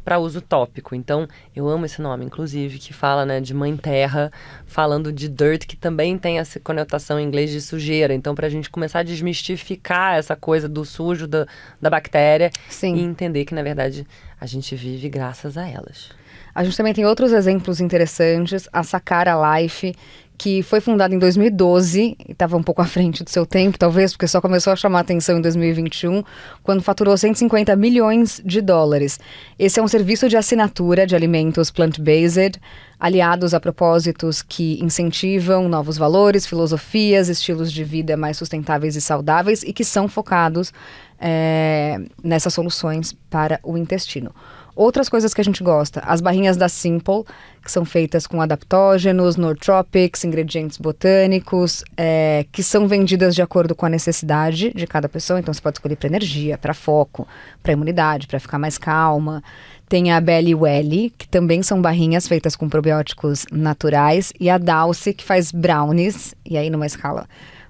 para 0.07 0.21
uso 0.21 0.40
tópico. 0.40 0.95
Então, 0.95 1.27
eu 1.55 1.69
amo 1.69 1.85
esse 1.85 2.01
nome, 2.01 2.25
inclusive, 2.25 2.79
que 2.79 2.92
fala 2.92 3.27
né, 3.27 3.40
de 3.40 3.53
mãe 3.53 3.77
terra, 3.77 4.31
falando 4.64 5.12
de 5.12 5.29
dirt, 5.29 5.66
que 5.66 5.77
também 5.77 6.16
tem 6.16 6.38
essa 6.38 6.61
conotação 6.61 7.19
em 7.19 7.25
inglês 7.25 7.51
de 7.51 7.61
sujeira. 7.61 8.14
Então, 8.14 8.33
para 8.33 8.47
a 8.47 8.51
gente 8.51 8.71
começar 8.71 9.01
a 9.01 9.03
desmistificar 9.03 10.14
essa 10.14 10.37
coisa 10.37 10.69
do 10.69 10.85
sujo 10.85 11.27
da, 11.27 11.45
da 11.83 11.90
bactéria 11.90 12.53
Sim. 12.69 12.95
e 12.95 13.01
entender 13.01 13.45
que, 13.45 13.53
na 13.53 13.64
verdade, 13.64 14.07
a 14.40 14.47
gente 14.47 14.77
vive 14.77 15.09
graças 15.09 15.59
a 15.59 15.69
elas. 15.69 16.11
A 16.55 16.62
gente 16.62 16.77
também 16.77 16.95
tem 16.95 17.05
outros 17.05 17.33
exemplos 17.33 17.81
interessantes. 17.81 18.69
A 18.73 18.85
Sacara 18.85 19.35
Life, 19.59 19.92
que 20.38 20.62
foi 20.62 20.81
fundada 20.81 21.14
em 21.14 21.18
2012 21.18 22.16
e 22.18 22.33
estava 22.33 22.57
um 22.57 22.62
pouco 22.62 22.83
à 22.83 22.85
frente 22.85 23.25
do 23.25 23.31
seu 23.31 23.46
tempo, 23.46 23.79
talvez, 23.79 24.12
porque 24.12 24.27
só 24.27 24.40
começou 24.40 24.72
a 24.72 24.77
chamar 24.77 25.01
atenção 25.01 25.38
em 25.38 25.40
2021, 25.40 26.22
quando 26.62 26.83
faturou 26.83 27.16
150 27.16 27.75
milhões 27.77 28.40
de 28.44 28.61
dólares. 28.61 29.18
Esse 29.59 29.81
é 29.81 29.83
um 29.83 29.88
serviço 29.88 30.29
de 30.29 30.37
assinatura 30.37 31.07
de 31.07 31.14
alimentos 31.16 31.70
plant-based, 31.70 32.61
aliados 32.99 33.55
a 33.55 33.61
propósitos 33.61 34.42
que 34.42 34.83
incentivam 34.83 35.68
novos 35.68 35.99
valores, 35.99 36.46
filosofias, 36.46 37.29
estilos 37.29 37.72
de 37.72 37.85
vida 37.85 38.16
mais 38.16 38.37
sustentáveis 38.37 38.96
e 38.96 39.01
saudáveis 39.01 39.62
e 39.62 39.72
que 39.72 39.85
são 39.85 40.09
focados 40.09 40.72
é, 41.18 41.99
nessas 42.22 42.53
soluções 42.55 43.12
para 43.31 43.61
o 43.62 43.77
intestino. 43.77 44.35
Outras 44.77 45.09
coisas 45.09 45.33
que 45.33 45.41
a 45.41 45.45
gente 45.45 45.62
gosta, 45.65 46.01
as 46.01 46.21
barrinhas 46.21 46.55
da 46.55 46.69
Simple, 46.69 47.25
que 47.65 47.73
são 47.73 47.83
feitas 47.83 48.27
com 48.27 48.43
adaptógenos, 48.43 49.35
nootropics, 49.37 50.23
ingredientes 50.23 50.77
botânicos, 50.77 51.83
é, 51.97 52.45
que 52.53 52.62
são 52.62 52.87
vendidas 52.87 53.35
de 53.35 53.41
acordo 53.41 53.75
com 53.75 53.87
a 53.87 53.89
necessidade 53.89 54.75
de 54.75 54.87
cada 54.87 55.09
pessoa. 55.09 55.41
Então 55.41 55.55
você 55.55 55.62
pode 55.62 55.79
escolher 55.79 55.97
para 55.97 56.09
energia, 56.09 56.59
para 56.59 56.75
foco, 56.75 57.27
para 57.62 57.73
imunidade, 57.73 58.27
para 58.27 58.39
ficar 58.39 58.59
mais 58.59 58.77
calma. 58.77 59.43
Tem 59.89 60.12
a 60.12 60.21
Belly 60.21 60.55
Welly, 60.55 61.11
que 61.17 61.27
também 61.27 61.62
são 61.62 61.81
barrinhas 61.81 62.29
feitas 62.29 62.55
com 62.55 62.69
probióticos 62.69 63.47
naturais, 63.51 64.31
e 64.39 64.51
a 64.51 64.59
Dalce, 64.59 65.15
que 65.15 65.25
faz 65.25 65.51
brownies, 65.51 66.35
e 66.45 66.59
aí 66.59 66.69
numa 66.69 66.85
escala 66.85 67.27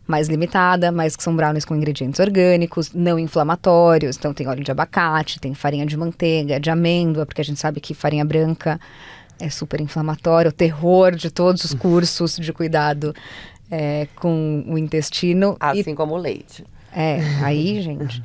mais 0.07 0.29
limitada, 0.29 0.93
mas 0.93 1.17
que 1.17 1.23
são 1.23 1.35
brownies 1.35 1.65
com 1.65 1.75
ingredientes 1.75 2.21
orgânicos, 2.21 2.93
não 2.93 3.19
inflamatórios. 3.19 4.17
Então 4.17 4.33
tem 4.33 4.47
óleo 4.47 4.63
de 4.63 4.71
abacate, 4.71 5.41
tem 5.41 5.55
farinha 5.55 5.85
de 5.85 5.97
manteiga, 5.97 6.61
de 6.61 6.71
amêndoa, 6.71 7.27
porque 7.27 7.41
a 7.41 7.45
gente 7.45 7.59
sabe 7.59 7.81
que 7.81 7.93
farinha 7.95 8.25
branca 8.25 8.81
é 9.39 9.51
super 9.51 9.81
inflamatória, 9.81 10.49
o 10.49 10.53
terror 10.53 11.15
de 11.15 11.31
todos 11.31 11.65
os 11.65 11.75
cursos 11.75 12.37
de 12.37 12.53
cuidado 12.53 13.15
é, 13.71 14.07
com 14.17 14.65
o 14.67 14.79
intestino. 14.79 15.57
Assim 15.61 15.91
e, 15.91 15.95
como 15.95 16.15
o 16.15 16.19
leite. 16.19 16.65
É, 16.93 17.19
aí, 17.43 17.81
gente. 17.83 18.23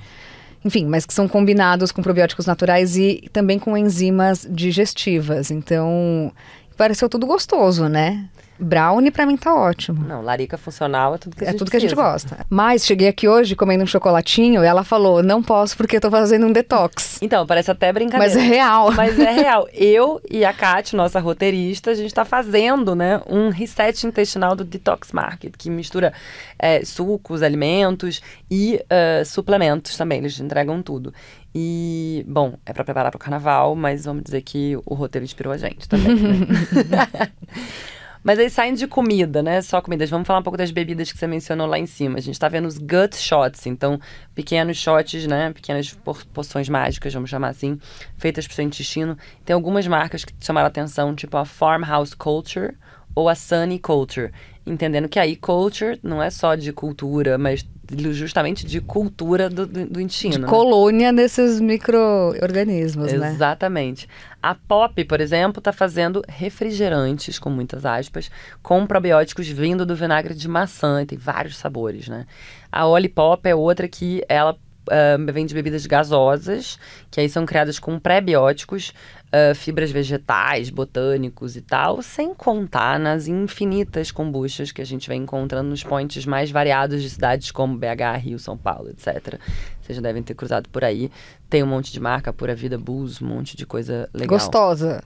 Enfim, 0.64 0.86
mas 0.86 1.06
que 1.06 1.14
são 1.14 1.28
combinados 1.28 1.92
com 1.92 2.04
probióticos 2.04 2.46
naturais 2.46 2.96
e 2.96 3.28
também 3.34 3.58
com 3.58 3.76
enzimas 3.76 4.48
digestivas. 4.50 5.50
Então, 5.50 6.32
pareceu 6.78 7.10
tudo 7.10 7.26
gostoso, 7.26 7.90
né? 7.90 8.30
Brownie 8.62 9.10
pra 9.10 9.26
mim 9.26 9.36
tá 9.36 9.54
ótimo. 9.54 10.06
Não, 10.06 10.22
larica 10.22 10.58
funcional 10.58 11.16
é 11.16 11.18
tudo 11.18 11.36
que 11.36 11.44
a 11.44 11.48
é 11.48 11.52
gente 11.52 11.60
tudo 11.60 11.72
que 11.72 11.78
a 11.78 11.80
gente 11.80 11.96
gosta. 11.96 12.46
Mas 12.50 12.86
cheguei 12.86 13.08
aqui 13.08 13.28
hoje 13.28 13.56
comendo 13.56 13.84
um 13.84 13.88
chocolatinho 13.88 14.64
e 14.64 14.68
ela 14.68 14.84
falou: 14.84 15.24
não 15.24 15.42
posso 15.42 15.76
porque 15.76 15.98
eu 15.98 16.02
tô 16.02 16.12
fazendo 16.12 16.46
um 16.46 16.52
detox. 16.52 17.18
Então, 17.22 17.46
parece 17.48 17.72
até 17.72 17.92
brincadeira. 17.92 18.34
Mas 18.34 18.36
é 18.36 18.48
real. 18.48 18.92
Mas 18.96 19.18
é 19.18 19.32
real. 19.34 19.68
Eu 19.74 20.22
e 20.30 20.46
a 20.46 20.54
Kat, 20.54 20.96
nossa 20.96 21.20
roteirista, 21.20 21.92
a 21.92 21.96
gente 21.96 22.14
tá 22.14 22.24
fazendo, 22.24 22.96
né, 22.96 23.22
um 23.28 23.50
reset 23.50 24.06
intestinal 24.06 24.56
do 24.56 24.64
Detox 24.64 25.12
Market, 25.12 25.56
que 25.58 25.70
mistura 25.70 26.14
é, 26.60 26.86
sucos, 26.86 27.42
alimentos 27.42 28.22
e 28.50 28.80
uh, 28.84 29.26
suplementos 29.26 29.98
também. 29.98 30.20
Eles 30.20 30.40
entregam 30.40 30.82
tudo. 30.84 31.14
E, 31.54 32.24
bom, 32.28 32.54
é 32.66 32.72
para 32.72 32.84
preparar 32.84 33.12
para 33.12 33.18
o 33.18 33.20
carnaval, 33.20 33.76
mas 33.76 34.06
vamos 34.06 34.24
dizer 34.24 34.42
que 34.42 34.78
o 34.86 34.94
roteiro 34.94 35.26
inspirou 35.26 35.52
a 35.52 35.58
gente 35.58 35.90
também. 35.90 36.16
Né? 36.16 37.08
Mas 38.24 38.38
aí 38.38 38.50
saindo 38.50 38.78
de 38.78 38.88
comida, 38.88 39.42
né? 39.42 39.62
Só 39.62 39.82
comidas. 39.82 40.10
Vamos 40.10 40.28
falar 40.28 40.40
um 40.40 40.44
pouco 40.44 40.58
das 40.58 40.70
bebidas 40.70 41.12
que 41.12 41.18
você 41.18 41.26
mencionou 41.26 41.66
lá 41.66 41.80
em 41.80 41.88
cima. 41.88 42.20
A 42.20 42.22
gente 42.22 42.40
tá 42.40 42.48
vendo 42.48 42.68
os 42.68 42.78
gut 42.78 43.16
shots, 43.16 43.66
então 43.66 44.00
pequenos 44.36 44.78
shots, 44.78 45.26
né? 45.26 45.52
Pequenas 45.52 45.98
poções 46.32 46.70
mágicas, 46.70 47.14
vamos 47.14 47.30
chamar 47.30 47.50
assim, 47.50 47.80
feitas 48.18 48.46
pro 48.46 48.56
seu 48.56 48.64
intestino. 48.64 49.18
Tem 49.44 49.56
algumas 49.56 49.88
marcas 49.88 50.24
que 50.24 50.34
chamaram 50.40 50.68
atenção, 50.68 51.16
tipo 51.16 51.36
a 51.36 51.46
Farmhouse 51.46 52.16
Culture 52.16 52.76
ou 53.16 53.28
a 53.28 53.34
Sunny 53.34 53.80
Culture. 53.80 54.32
Entendendo 54.66 55.10
que 55.10 55.20
aí 55.20 55.36
culture 55.36 56.00
não 56.04 56.22
é 56.22 56.30
só 56.30 56.54
de 56.56 56.72
cultura, 56.72 57.38
mas 57.38 57.66
justamente 58.14 58.66
de 58.66 58.80
cultura 58.80 59.50
do, 59.50 59.66
do, 59.66 59.86
do 59.86 60.02
intestino. 60.02 60.34
De 60.34 60.40
né? 60.42 60.48
colônia 60.48 61.12
desses 61.12 61.60
micro-organismos, 61.60 63.12
né? 63.14 63.32
Exatamente. 63.32 64.08
A 64.42 64.56
Pop, 64.56 65.04
por 65.06 65.20
exemplo, 65.20 65.60
está 65.60 65.74
fazendo 65.74 66.22
refrigerantes, 66.28 67.38
com 67.38 67.50
muitas 67.50 67.86
aspas, 67.86 68.32
com 68.62 68.86
probióticos 68.86 69.48
vindo 69.48 69.86
do 69.86 69.96
vinagre 69.96 70.34
de 70.34 70.48
maçã, 70.48 71.02
e 71.02 71.06
tem 71.06 71.18
vários 71.18 71.58
sabores, 71.58 72.08
né? 72.08 72.26
A 72.72 72.88
Olipop 72.88 73.48
é 73.48 73.56
outra 73.56 73.88
que 73.88 74.24
ela 74.30 74.54
uh, 74.54 75.32
vende 75.32 75.54
bebidas 75.54 75.86
gasosas, 75.86 76.80
que 77.10 77.20
aí 77.20 77.30
são 77.30 77.46
criadas 77.46 77.80
com 77.80 78.00
pré-bióticos, 78.00 78.94
uh, 79.32 79.56
fibras 79.56 79.92
vegetais, 79.92 80.70
botânicos 80.70 81.56
e 81.56 81.62
tal, 81.62 82.02
sem 82.02 82.34
contar 82.34 83.00
nas 83.00 83.28
infinitas 83.28 84.12
kombuchas 84.12 84.72
que 84.72 84.82
a 84.82 84.86
gente 84.86 85.08
vem 85.08 85.24
encontrando 85.24 85.70
nos 85.70 85.84
pontos 85.84 86.26
mais 86.26 86.52
variados 86.52 87.02
de 87.02 87.10
cidades 87.10 87.52
como 87.52 87.78
BH, 87.78 88.18
Rio, 88.20 88.40
São 88.40 88.58
Paulo, 88.58 88.90
etc. 88.90 89.40
Vocês 89.82 89.96
já 89.96 90.02
devem 90.02 90.22
ter 90.22 90.34
cruzado 90.34 90.70
por 90.70 90.84
aí. 90.84 91.10
Tem 91.50 91.64
um 91.64 91.68
monte 91.68 91.92
de 91.92 92.00
marca, 92.00 92.34
Pura 92.34 92.56
Vida 92.56 92.78
Bulls, 92.78 93.22
um 93.22 93.28
monte 93.28 93.56
de 93.58 93.66
coisa 93.66 94.10
legal. 94.14 94.38
Gostosa. 94.38 95.04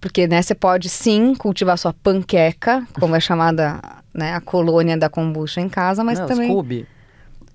Porque, 0.00 0.26
né, 0.26 0.42
você 0.42 0.54
pode 0.54 0.88
sim 0.90 1.34
cultivar 1.34 1.78
sua 1.78 1.94
panqueca, 1.94 2.86
como 3.00 3.16
é 3.16 3.20
chamada, 3.20 3.80
né, 4.12 4.34
a 4.34 4.40
colônia 4.40 4.98
da 4.98 5.08
kombucha 5.08 5.60
em 5.60 5.68
casa, 5.68 6.04
mas 6.04 6.18
Não, 6.18 6.26
também... 6.26 6.48
Scooby. 6.48 6.86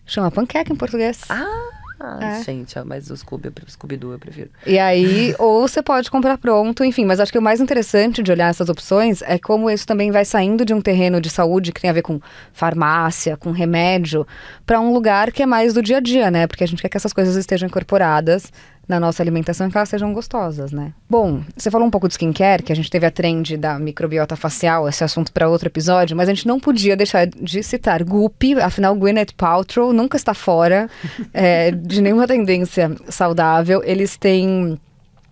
Chama 0.04 0.32
panqueca 0.32 0.73
em 0.73 0.75
português. 0.75 1.21
Ah! 1.30 1.79
Ah, 1.99 2.17
é. 2.21 2.43
gente, 2.43 2.73
mas 2.85 3.09
o 3.09 3.17
Scooby, 3.17 3.51
Scooby-Doo 3.67 4.13
eu 4.13 4.19
prefiro. 4.19 4.49
E 4.65 4.79
aí, 4.79 5.35
ou 5.39 5.67
você 5.67 5.83
pode 5.83 6.09
comprar 6.09 6.38
pronto, 6.38 6.83
enfim. 6.83 7.05
Mas 7.05 7.19
acho 7.19 7.31
que 7.31 7.38
o 7.38 7.41
mais 7.41 7.59
interessante 7.59 8.23
de 8.23 8.31
olhar 8.31 8.49
essas 8.49 8.69
opções 8.69 9.21
é 9.21 9.38
como 9.38 9.69
isso 9.69 9.85
também 9.85 10.09
vai 10.09 10.23
saindo 10.23 10.63
de 10.63 10.73
um 10.73 10.79
terreno 10.79 11.19
de 11.19 11.29
saúde 11.29 11.73
que 11.73 11.81
tem 11.81 11.89
a 11.89 11.93
ver 11.93 12.01
com 12.01 12.21
farmácia, 12.53 13.35
com 13.35 13.51
remédio, 13.51 14.25
para 14.65 14.79
um 14.79 14.93
lugar 14.93 15.31
que 15.31 15.43
é 15.43 15.45
mais 15.45 15.73
do 15.73 15.81
dia 15.81 15.97
a 15.97 15.99
dia, 15.99 16.31
né? 16.31 16.47
Porque 16.47 16.63
a 16.63 16.67
gente 16.67 16.81
quer 16.81 16.88
que 16.88 16.97
essas 16.97 17.12
coisas 17.12 17.35
estejam 17.35 17.67
incorporadas 17.67 18.51
na 18.89 18.99
nossa 18.99 19.21
alimentação 19.21 19.67
e 19.67 19.71
que 19.71 19.78
elas 19.78 19.88
sejam 19.88 20.12
gostosas, 20.12 20.71
né? 20.71 20.91
Bom, 21.08 21.41
você 21.56 21.69
falou 21.69 21.88
um 21.88 21.91
pouco 21.91 22.08
de 22.08 22.15
skincare, 22.15 22.63
que 22.63 22.73
a 22.73 22.75
gente 22.75 22.89
teve 22.89 23.06
a 23.06 23.12
trend 23.12 23.56
da 23.56 23.78
microbiota 23.78 24.36
facial, 24.36 24.89
esse 24.89 25.04
assunto 25.04 25.32
para 25.32 25.47
outro 25.47 25.69
episódio, 25.69 26.17
mas 26.17 26.28
a 26.28 26.34
gente 26.34 26.47
não 26.47 26.60
podia 26.60 26.97
deixar 26.97 27.28
de 27.28 27.62
citar 27.62 28.04
Goop, 28.04 28.60
afinal 28.60 28.95
Gwyneth 28.95 29.36
Paltrow 29.38 29.93
nunca 29.93 30.17
está 30.17 30.34
fora 30.34 30.89
é, 31.32 31.69
de 31.71 32.02
nenhuma 32.02 32.28
tendência 32.28 32.91
saudável. 33.08 33.84
Eles 33.86 34.17
têm 34.17 34.80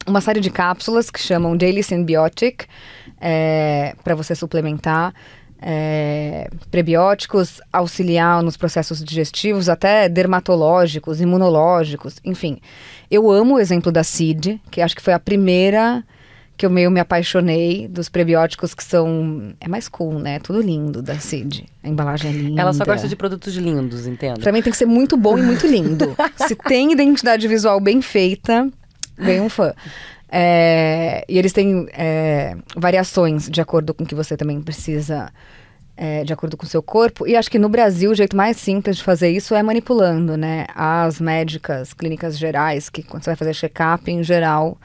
uma 0.06 0.22
série 0.22 0.40
de 0.40 0.52
cápsulas 0.52 1.10
que 1.10 1.20
chamam 1.20 1.58
Daily 1.58 1.82
Symbiotic, 1.82 2.66
é, 3.20 3.96
para 4.04 4.14
você 4.14 4.36
suplementar 4.36 5.16
é, 5.62 6.50
prebióticos, 6.70 7.60
auxiliar 7.72 8.44
nos 8.44 8.58
processos 8.58 9.04
digestivos, 9.04 9.70
até 9.70 10.08
dermatológicos, 10.08 11.20
imunológicos, 11.22 12.18
enfim. 12.24 12.60
Eu 13.10 13.30
amo 13.32 13.56
o 13.56 13.60
exemplo 13.60 13.92
da 13.92 14.04
CID, 14.04 14.62
que 14.70 14.82
acho 14.82 14.96
que 14.96 15.02
foi 15.02 15.14
a 15.14 15.20
primeira 15.20 16.04
que 16.58 16.66
eu 16.66 16.72
meio 16.72 16.90
me 16.90 17.00
apaixonei 17.00 17.88
dos 17.88 18.10
prebióticos 18.10 18.74
que 18.74 18.84
são. 18.84 19.54
É 19.62 19.68
mais 19.68 19.88
cool, 19.88 20.18
né? 20.18 20.40
Tudo 20.40 20.60
lindo 20.60 21.04
da 21.04 21.20
CID. 21.20 21.66
A 21.84 21.88
embalagem 21.88 22.32
é 22.32 22.34
linda. 22.34 22.62
Ela 22.62 22.74
só 22.74 22.84
gosta 22.84 23.08
de 23.08 23.16
produtos 23.16 23.56
lindos, 23.56 24.08
entendo. 24.08 24.40
Pra 24.40 24.52
mim 24.52 24.62
tem 24.64 24.72
que 24.72 24.78
ser 24.78 24.88
muito 24.88 25.16
bom 25.16 25.38
e 25.38 25.42
muito 25.44 25.68
lindo. 25.68 26.16
Se 26.48 26.56
tem 26.56 26.92
identidade 26.92 27.48
visual 27.48 27.80
bem 27.80 28.02
feita, 28.02 28.68
vem 29.16 29.40
um 29.40 29.50
fã. 29.50 29.74
É, 30.30 31.24
e 31.28 31.38
eles 31.38 31.54
têm 31.54 31.88
é, 31.94 32.56
variações 32.76 33.50
de 33.50 33.62
acordo 33.62 33.94
com 33.94 34.04
o 34.04 34.08
que 34.08 34.16
você 34.16 34.36
também 34.36 34.62
precisa, 34.62 35.32
é, 35.96 36.24
de 36.24 36.34
acordo 36.34 36.58
com 36.58 36.66
o 36.66 36.70
seu 36.70 36.84
corpo. 36.84 37.26
E 37.26 37.36
acho 37.36 37.50
que 37.50 37.60
no 37.60 37.70
Brasil 37.70 38.12
o 38.12 38.16
jeito 38.16 38.36
mais 38.36 38.58
simples 38.58 38.98
de 38.98 39.04
fazer 39.04 39.30
isso 39.30 39.56
é 39.56 39.64
manipulando, 39.64 40.36
né? 40.36 40.66
As 40.76 41.22
médicas, 41.22 41.94
clínicas 41.94 42.38
gerais, 42.38 42.90
que 42.90 43.04
quando 43.04 43.24
você 43.24 43.30
vai 43.30 43.38
fazer 43.38 43.54
check-up, 43.54 44.12
em 44.12 44.24
geral, 44.24 44.78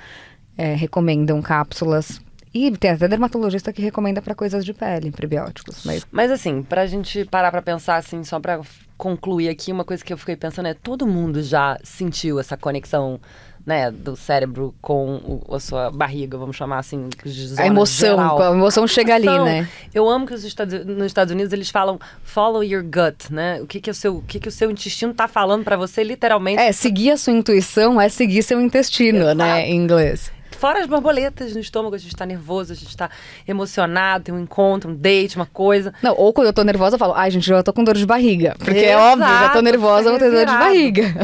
é, 0.56 0.74
recomendam 0.74 1.42
cápsulas 1.42 2.20
e 2.54 2.70
tem 2.76 2.90
até 2.90 3.08
dermatologista 3.08 3.72
que 3.72 3.80
recomenda 3.80 4.20
para 4.20 4.34
coisas 4.34 4.64
de 4.64 4.74
pele, 4.74 5.10
prebióticos. 5.10 5.84
Mas, 5.84 6.06
mas 6.12 6.30
assim, 6.30 6.62
pra 6.62 6.86
gente 6.86 7.24
parar 7.24 7.50
pra 7.50 7.62
pensar, 7.62 7.96
assim, 7.96 8.22
só 8.24 8.38
pra 8.38 8.60
concluir 8.98 9.48
aqui, 9.48 9.72
uma 9.72 9.84
coisa 9.84 10.04
que 10.04 10.12
eu 10.12 10.18
fiquei 10.18 10.36
pensando 10.36 10.68
é: 10.68 10.74
todo 10.74 11.06
mundo 11.06 11.42
já 11.42 11.78
sentiu 11.82 12.38
essa 12.38 12.56
conexão 12.56 13.18
né, 13.64 13.90
do 13.90 14.16
cérebro 14.16 14.74
com 14.80 15.42
o, 15.46 15.54
a 15.54 15.60
sua 15.60 15.90
barriga, 15.90 16.36
vamos 16.36 16.56
chamar 16.56 16.78
assim, 16.78 17.08
a 17.56 17.66
emoção, 17.66 18.16
geral. 18.16 18.42
a 18.42 18.50
emoção 18.50 18.86
chega 18.86 19.14
ali, 19.14 19.26
né? 19.26 19.68
Eu 19.94 20.08
amo 20.08 20.26
que 20.26 20.34
os 20.34 20.44
Estados, 20.44 20.84
nos 20.84 21.06
Estados 21.06 21.32
Unidos 21.32 21.52
eles 21.52 21.70
falam 21.70 21.98
follow 22.24 22.64
your 22.64 22.82
gut, 22.82 23.32
né? 23.32 23.60
O 23.62 23.66
que 23.66 23.80
que 23.80 23.90
o 23.90 23.94
seu, 23.94 24.16
o 24.16 24.22
que 24.22 24.40
que 24.40 24.48
o 24.48 24.52
seu 24.52 24.70
intestino 24.70 25.14
tá 25.14 25.28
falando 25.28 25.64
para 25.64 25.76
você 25.76 26.02
literalmente? 26.02 26.60
É, 26.60 26.72
seguir 26.72 27.12
a 27.12 27.16
sua 27.16 27.32
intuição 27.32 28.00
é 28.00 28.08
seguir 28.08 28.42
seu 28.42 28.60
intestino, 28.60 29.20
Exato. 29.20 29.36
né, 29.36 29.68
em 29.68 29.76
inglês. 29.76 30.30
Fora 30.58 30.80
as 30.80 30.86
borboletas 30.86 31.54
no 31.54 31.60
estômago, 31.60 31.94
a 31.94 31.98
gente 31.98 32.14
tá 32.14 32.24
nervoso, 32.24 32.72
a 32.72 32.76
gente 32.76 32.96
tá 32.96 33.10
emocionado, 33.48 34.24
tem 34.24 34.34
um 34.34 34.38
encontro, 34.38 34.90
um 34.90 34.94
date, 34.94 35.34
uma 35.34 35.46
coisa. 35.46 35.92
Não, 36.02 36.14
ou 36.16 36.32
quando 36.32 36.48
eu 36.48 36.52
tô 36.52 36.62
nervosa, 36.62 36.94
eu 36.94 36.98
falo, 36.98 37.14
ai, 37.14 37.30
gente, 37.30 37.46
já 37.46 37.62
tô 37.62 37.72
com 37.72 37.82
dor 37.82 37.96
de 37.96 38.06
barriga. 38.06 38.54
Porque 38.58 38.78
Exato, 38.78 38.92
é 38.92 38.96
óbvio, 38.96 39.26
já 39.26 39.48
tô 39.48 39.60
nervosa, 39.60 40.10
vou 40.10 40.18
ter 40.18 40.30
dor 40.30 40.46
de 40.46 40.52
barriga. 40.52 41.14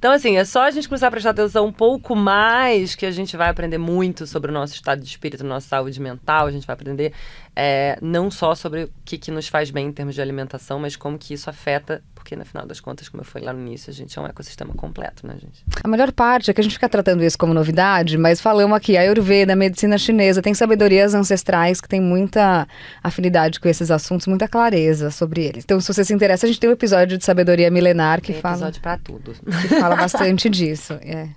Então, 0.00 0.12
assim, 0.12 0.38
é 0.38 0.46
só 0.46 0.62
a 0.62 0.70
gente 0.70 0.88
começar 0.88 1.08
a 1.08 1.10
prestar 1.10 1.28
atenção 1.28 1.66
um 1.66 1.72
pouco 1.72 2.16
mais 2.16 2.94
que 2.94 3.04
a 3.04 3.10
gente 3.10 3.36
vai 3.36 3.50
aprender 3.50 3.76
muito 3.76 4.26
sobre 4.26 4.50
o 4.50 4.54
nosso 4.54 4.72
estado 4.72 5.02
de 5.02 5.06
espírito, 5.06 5.44
nossa 5.44 5.68
saúde 5.68 6.00
mental. 6.00 6.46
A 6.46 6.50
gente 6.50 6.66
vai 6.66 6.72
aprender 6.72 7.12
é, 7.62 7.98
não 8.00 8.30
só 8.30 8.54
sobre 8.54 8.84
o 8.84 8.90
que, 9.04 9.18
que 9.18 9.30
nos 9.30 9.46
faz 9.46 9.70
bem 9.70 9.88
em 9.88 9.92
termos 9.92 10.14
de 10.14 10.22
alimentação, 10.22 10.78
mas 10.78 10.96
como 10.96 11.18
que 11.18 11.34
isso 11.34 11.50
afeta 11.50 12.02
porque 12.14 12.36
no 12.36 12.44
final 12.44 12.66
das 12.66 12.80
contas, 12.80 13.08
como 13.08 13.22
eu 13.22 13.24
falei 13.24 13.46
lá 13.46 13.52
no 13.52 13.60
início, 13.60 13.90
a 13.90 13.94
gente 13.94 14.18
é 14.18 14.22
um 14.22 14.26
ecossistema 14.26 14.74
completo, 14.74 15.26
né, 15.26 15.34
gente? 15.40 15.64
A 15.82 15.88
melhor 15.88 16.12
parte 16.12 16.50
é 16.50 16.54
que 16.54 16.60
a 16.60 16.62
gente 16.62 16.74
fica 16.74 16.88
tratando 16.88 17.24
isso 17.24 17.36
como 17.36 17.52
novidade, 17.52 18.16
mas 18.18 18.40
falamos 18.40 18.76
aqui, 18.76 18.96
a 18.96 19.00
Ayurveda, 19.00 19.54
a 19.54 19.56
medicina 19.56 19.96
chinesa, 19.96 20.42
tem 20.42 20.52
sabedorias 20.52 21.14
ancestrais 21.14 21.80
que 21.80 21.88
tem 21.88 22.00
muita 22.00 22.68
afinidade 23.02 23.58
com 23.58 23.68
esses 23.68 23.90
assuntos, 23.90 24.26
muita 24.26 24.46
clareza 24.46 25.10
sobre 25.10 25.44
eles. 25.44 25.64
Então, 25.64 25.80
se 25.80 25.92
você 25.92 26.04
se 26.04 26.12
interessa, 26.12 26.44
a 26.46 26.48
gente 26.48 26.60
tem 26.60 26.68
um 26.68 26.74
episódio 26.74 27.16
de 27.16 27.24
sabedoria 27.24 27.70
milenar 27.70 28.20
que 28.20 28.32
tem 28.32 28.40
fala. 28.40 28.56
episódio 28.56 28.82
pra 28.82 28.98
tudo. 28.98 29.34
Que 29.62 29.68
fala 29.80 29.96
bastante 29.96 30.48
disso. 30.50 30.94
É. 31.02 31.28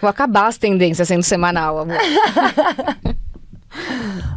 Vou 0.00 0.10
acabar 0.10 0.48
as 0.48 0.58
tendências 0.58 1.08
sendo 1.08 1.22
semanal, 1.22 1.78
amor. 1.78 1.96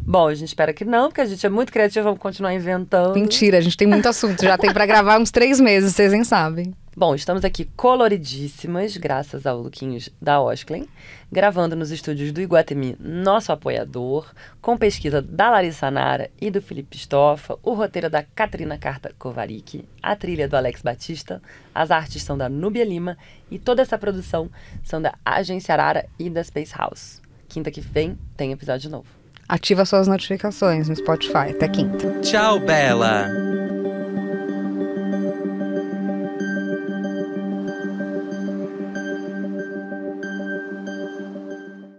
Bom, 0.06 0.28
a 0.28 0.36
gente 0.36 0.50
espera 0.50 0.74
que 0.74 0.86
não, 0.86 1.10
porque 1.10 1.22
a 1.22 1.26
gente 1.26 1.46
é 1.46 1.50
muito 1.50 1.72
criativo, 1.72 2.06
vamos 2.06 2.20
continuar 2.20 2.54
inventando. 2.54 3.14
Mentira, 3.14 3.58
a 3.58 3.62
gente 3.62 3.78
tem 3.78 3.88
muito 3.88 4.08
assunto. 4.08 4.44
Já 4.44 4.58
tem 4.58 4.74
para 4.74 4.86
gravar 4.86 5.20
uns 5.20 5.32
três 5.32 5.60
meses, 5.60 5.94
vocês 5.94 6.12
nem 6.12 6.24
sabem. 6.24 6.74
Bom, 7.00 7.16
estamos 7.16 7.46
aqui 7.46 7.64
coloridíssimas, 7.78 8.98
graças 8.98 9.46
ao 9.46 9.62
Luquinhos 9.62 10.10
da 10.22 10.42
Osklen, 10.42 10.86
gravando 11.32 11.74
nos 11.74 11.92
estúdios 11.92 12.34
do 12.34 12.42
Iguatemi, 12.42 12.98
nosso 13.00 13.54
apoiador, 13.54 14.30
com 14.62 14.76
pesquisa 14.76 15.22
da 15.22 15.50
Larissa 15.50 15.90
Nara 15.90 16.30
e 16.42 16.52
do 16.52 16.62
Felipe 16.62 16.98
Stoffa, 16.98 17.58
o 17.64 17.74
roteiro 17.74 18.10
da 18.10 18.22
Catrina 18.22 18.78
Carta 18.78 19.14
Kovarik, 19.18 19.86
a 20.04 20.14
trilha 20.14 20.50
do 20.50 20.58
Alex 20.58 20.82
Batista, 20.82 21.42
as 21.74 21.90
artes 21.90 22.22
são 22.22 22.38
da 22.38 22.50
Núbia 22.50 22.84
Lima 22.84 23.18
e 23.50 23.58
toda 23.58 23.82
essa 23.82 23.98
produção 23.98 24.50
são 24.84 25.02
da 25.02 25.14
Agência 25.24 25.74
Arara 25.74 26.06
e 26.20 26.30
da 26.30 26.44
Space 26.44 26.76
House. 26.78 27.22
Quinta 27.48 27.72
que 27.72 27.80
vem 27.80 28.18
tem 28.36 28.52
episódio 28.52 28.90
novo 28.90 29.19
ativa 29.50 29.84
suas 29.84 30.08
notificações 30.08 30.88
no 30.88 30.96
Spotify. 30.96 31.50
Até 31.50 31.68
quinta. 31.68 32.08
Tchau, 32.22 32.60
Bela! 32.60 33.28